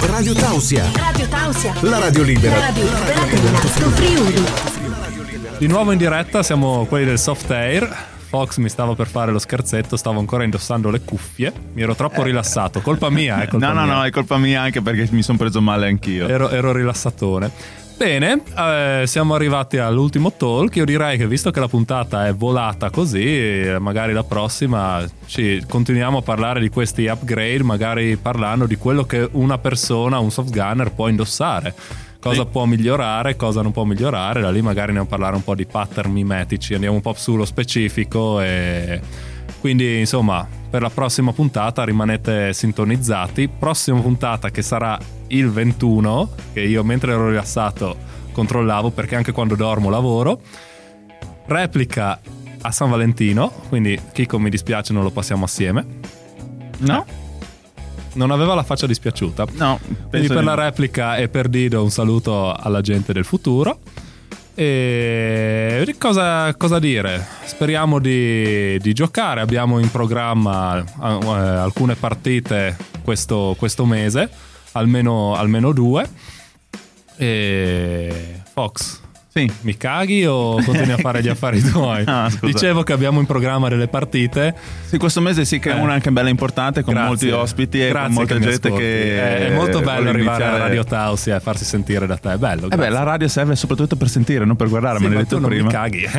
Radio 0.07 0.33
Tausia, 0.33 0.89
Radio 0.95 1.27
Tausia. 1.27 1.73
la 1.81 1.99
radio 1.99 2.23
libera. 2.23 2.57
La 2.57 2.65
radio 2.65 2.83
libera. 4.23 4.49
Di 5.57 5.67
nuovo 5.67 5.91
in 5.91 5.97
diretta 5.99 6.41
siamo 6.41 6.85
quelli 6.85 7.05
del 7.05 7.19
soft 7.19 7.51
air. 7.51 8.09
Fox 8.31 8.59
mi 8.59 8.69
stava 8.69 8.95
per 8.95 9.07
fare 9.07 9.29
lo 9.33 9.39
scherzetto, 9.39 9.97
stavo 9.97 10.17
ancora 10.19 10.45
indossando 10.45 10.89
le 10.89 11.01
cuffie. 11.01 11.51
Mi 11.73 11.81
ero 11.81 11.95
troppo 11.95 12.23
rilassato. 12.23 12.79
Colpa 12.79 13.09
mia, 13.09 13.41
è 13.41 13.47
colpa 13.49 13.67
No, 13.67 13.73
no, 13.73 13.83
mia. 13.83 13.93
no, 13.93 14.03
è 14.05 14.09
colpa 14.09 14.37
mia 14.37 14.61
anche 14.61 14.81
perché 14.81 15.05
mi 15.11 15.21
sono 15.21 15.37
preso 15.37 15.59
male 15.61 15.87
anch'io. 15.87 16.29
Ero, 16.29 16.49
ero 16.49 16.71
rilassatone. 16.71 17.51
Bene, 17.97 18.41
eh, 18.57 19.03
siamo 19.05 19.35
arrivati 19.35 19.79
all'ultimo 19.79 20.31
talk. 20.31 20.77
Io 20.77 20.85
direi 20.85 21.17
che 21.17 21.27
visto 21.27 21.51
che 21.51 21.59
la 21.59 21.67
puntata 21.67 22.25
è 22.25 22.33
volata 22.33 22.89
così, 22.89 23.21
eh, 23.67 23.79
magari 23.79 24.13
la 24.13 24.23
prossima 24.23 25.05
ci 25.25 25.61
continuiamo 25.67 26.19
a 26.19 26.21
parlare 26.21 26.61
di 26.61 26.69
questi 26.69 27.07
upgrade, 27.07 27.63
magari 27.63 28.15
parlando 28.15 28.65
di 28.65 28.77
quello 28.77 29.03
che 29.03 29.27
una 29.33 29.57
persona, 29.57 30.19
un 30.19 30.31
soft 30.31 30.51
gunner 30.51 30.91
può 30.93 31.09
indossare. 31.09 31.75
Cosa 32.21 32.43
Sì. 32.43 32.47
può 32.51 32.65
migliorare, 32.65 33.35
cosa 33.35 33.63
non 33.63 33.71
può 33.71 33.83
migliorare. 33.83 34.41
Da 34.41 34.51
lì 34.51 34.61
magari 34.61 34.89
andiamo 34.89 35.07
a 35.07 35.09
parlare 35.09 35.35
un 35.35 35.43
po' 35.43 35.55
di 35.55 35.65
pattern 35.65 36.11
mimetici, 36.11 36.75
andiamo 36.75 36.95
un 36.95 37.01
po' 37.01 37.13
sullo 37.17 37.45
specifico 37.45 38.39
e 38.39 39.01
quindi 39.59 39.97
insomma 39.99 40.47
per 40.69 40.83
la 40.83 40.89
prossima 40.91 41.33
puntata 41.33 41.83
rimanete 41.83 42.53
sintonizzati. 42.53 43.49
Prossima 43.49 43.99
puntata 43.99 44.51
che 44.51 44.61
sarà 44.61 44.97
il 45.27 45.49
21, 45.49 46.29
che 46.53 46.61
io 46.61 46.83
mentre 46.83 47.13
ero 47.13 47.27
rilassato 47.29 47.97
controllavo 48.31 48.91
perché 48.91 49.15
anche 49.15 49.31
quando 49.31 49.55
dormo 49.55 49.89
lavoro. 49.89 50.39
Replica 51.47 52.19
a 52.61 52.71
San 52.71 52.91
Valentino, 52.91 53.51
quindi 53.67 53.99
Kiko 54.13 54.37
mi 54.37 54.51
dispiace 54.51 54.93
non 54.93 55.01
lo 55.03 55.09
passiamo 55.09 55.45
assieme. 55.45 55.85
No? 56.77 57.03
Non 58.13 58.31
aveva 58.31 58.53
la 58.53 58.63
faccia 58.63 58.87
dispiaciuta. 58.87 59.45
No. 59.53 59.79
Quindi 60.09 60.27
per 60.27 60.43
la 60.43 60.55
replica 60.55 61.17
e 61.17 61.29
per 61.29 61.47
Dido 61.47 61.81
un 61.83 61.91
saluto 61.91 62.53
alla 62.53 62.81
gente 62.81 63.13
del 63.13 63.25
futuro. 63.25 63.79
E 64.53 65.95
cosa, 65.97 66.53
cosa 66.55 66.77
dire? 66.77 67.25
Speriamo 67.45 67.99
di, 67.99 68.77
di 68.79 68.93
giocare. 68.93 69.41
Abbiamo 69.41 69.79
in 69.79 69.89
programma 69.89 70.83
alcune 70.99 71.95
partite 71.95 72.75
questo, 73.03 73.55
questo 73.57 73.85
mese, 73.85 74.29
almeno, 74.73 75.35
almeno 75.35 75.71
due. 75.71 76.07
E 77.15 78.41
Fox, 78.53 78.99
Sì. 79.33 79.49
mi 79.61 79.77
caghi 79.77 80.25
o 80.25 80.61
continui 80.61 80.91
a 80.91 80.97
fare 80.97 81.21
gli 81.21 81.29
affari 81.29 81.61
tuoi? 81.63 82.03
Ah. 82.05 82.29
Dicevo 82.41 82.83
che 82.83 82.91
abbiamo 82.91 83.19
in 83.21 83.25
programma 83.25 83.69
delle 83.69 83.87
partite. 83.87 84.53
Sì, 84.85 84.97
questo 84.97 85.21
mese 85.21 85.45
sì 85.45 85.57
che 85.59 85.71
è 85.71 85.75
Eh. 85.77 85.79
una 85.79 85.93
anche 85.93 86.11
bella 86.11 86.27
importante 86.27 86.81
con 86.81 86.93
Grazie. 86.93 87.09
molti 87.09 87.29
ospiti 87.29 87.81
e 87.81 87.87
Grazie 87.89 88.03
con 88.07 88.13
molta 88.13 88.33
che 88.35 88.39
gente 88.41 88.71
che 88.73 89.21
È, 89.21 89.47
è 89.47 89.55
molto 89.55 89.79
bello 89.79 90.09
arrivare 90.09 90.43
alla 90.43 90.55
iniziare- 90.55 90.57
Radio 90.59 90.83
Tausia 90.83 91.35
e 91.37 91.39
farsi 91.39 91.63
sentire 91.63 92.05
da 92.07 92.17
te. 92.17 92.33
È 92.33 92.37
bello. 92.37 92.69
Eh 92.69 92.75
beh, 92.75 92.89
la 92.89 93.03
radio 93.03 93.27
serve 93.29 93.55
soprattutto 93.55 93.95
per 93.95 94.09
sentire, 94.09 94.43
non 94.43 94.57
per 94.57 94.67
guardare, 94.67 94.97
Sì, 94.97 95.03
me 95.05 95.09
l'hai 95.13 95.23
detto 95.23 95.35
tu 95.35 95.41
non 95.41 95.49
prima. 95.49 95.65
mi 95.65 95.71
caghi. 95.71 96.09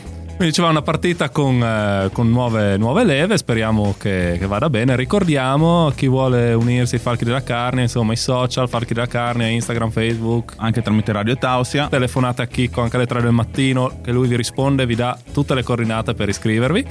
Quindi 0.40 0.56
ci 0.56 0.62
va 0.64 0.70
una 0.70 0.80
partita 0.80 1.28
con, 1.28 1.62
eh, 1.62 2.08
con 2.14 2.30
nuove, 2.30 2.78
nuove 2.78 3.04
leve, 3.04 3.36
speriamo 3.36 3.94
che, 3.98 4.36
che 4.38 4.46
vada 4.46 4.70
bene. 4.70 4.96
Ricordiamo 4.96 5.92
chi 5.94 6.08
vuole 6.08 6.54
unirsi 6.54 6.94
ai 6.94 7.00
Falchi 7.02 7.24
della 7.26 7.42
Carne, 7.42 7.82
insomma 7.82 8.14
i 8.14 8.16
social, 8.16 8.66
Falchi 8.66 8.94
della 8.94 9.06
Carne, 9.06 9.50
Instagram, 9.50 9.90
Facebook. 9.90 10.54
Anche 10.56 10.80
tramite 10.80 11.12
Radio 11.12 11.36
Tausia. 11.36 11.88
Telefonate 11.88 12.40
a 12.40 12.46
Chicco 12.46 12.80
anche 12.80 12.96
alle 12.96 13.04
3 13.04 13.20
del 13.20 13.32
mattino 13.32 14.00
che 14.02 14.12
lui 14.12 14.28
vi 14.28 14.36
risponde, 14.36 14.86
vi 14.86 14.94
dà 14.94 15.14
tutte 15.30 15.54
le 15.54 15.62
coordinate 15.62 16.14
per 16.14 16.30
iscrivervi. 16.30 16.86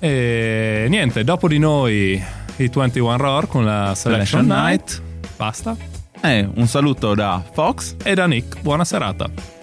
E 0.00 0.86
niente, 0.90 1.24
dopo 1.24 1.48
di 1.48 1.58
noi 1.58 2.22
i 2.56 2.70
21 2.70 3.16
Roar 3.16 3.46
con 3.46 3.64
la 3.64 3.94
Selection 3.94 4.44
Selection 4.44 4.46
Night. 4.46 5.02
Basta. 5.38 5.74
Eh, 6.20 6.46
un 6.56 6.66
saluto 6.66 7.14
da 7.14 7.42
Fox. 7.54 7.96
E 8.02 8.12
da 8.12 8.26
Nick, 8.26 8.60
buona 8.60 8.84
serata. 8.84 9.53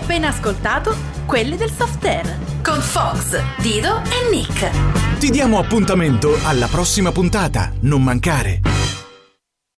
Appena 0.00 0.28
ascoltato 0.28 0.96
quelli 1.26 1.56
del 1.56 1.70
soft 1.70 2.62
con 2.62 2.80
Fox, 2.80 3.38
Dido 3.58 3.98
e 3.98 4.30
Nick. 4.34 5.18
Ti 5.18 5.30
diamo 5.30 5.58
appuntamento 5.58 6.36
alla 6.44 6.66
prossima 6.68 7.12
puntata. 7.12 7.70
Non 7.80 8.02
mancare. 8.02 8.79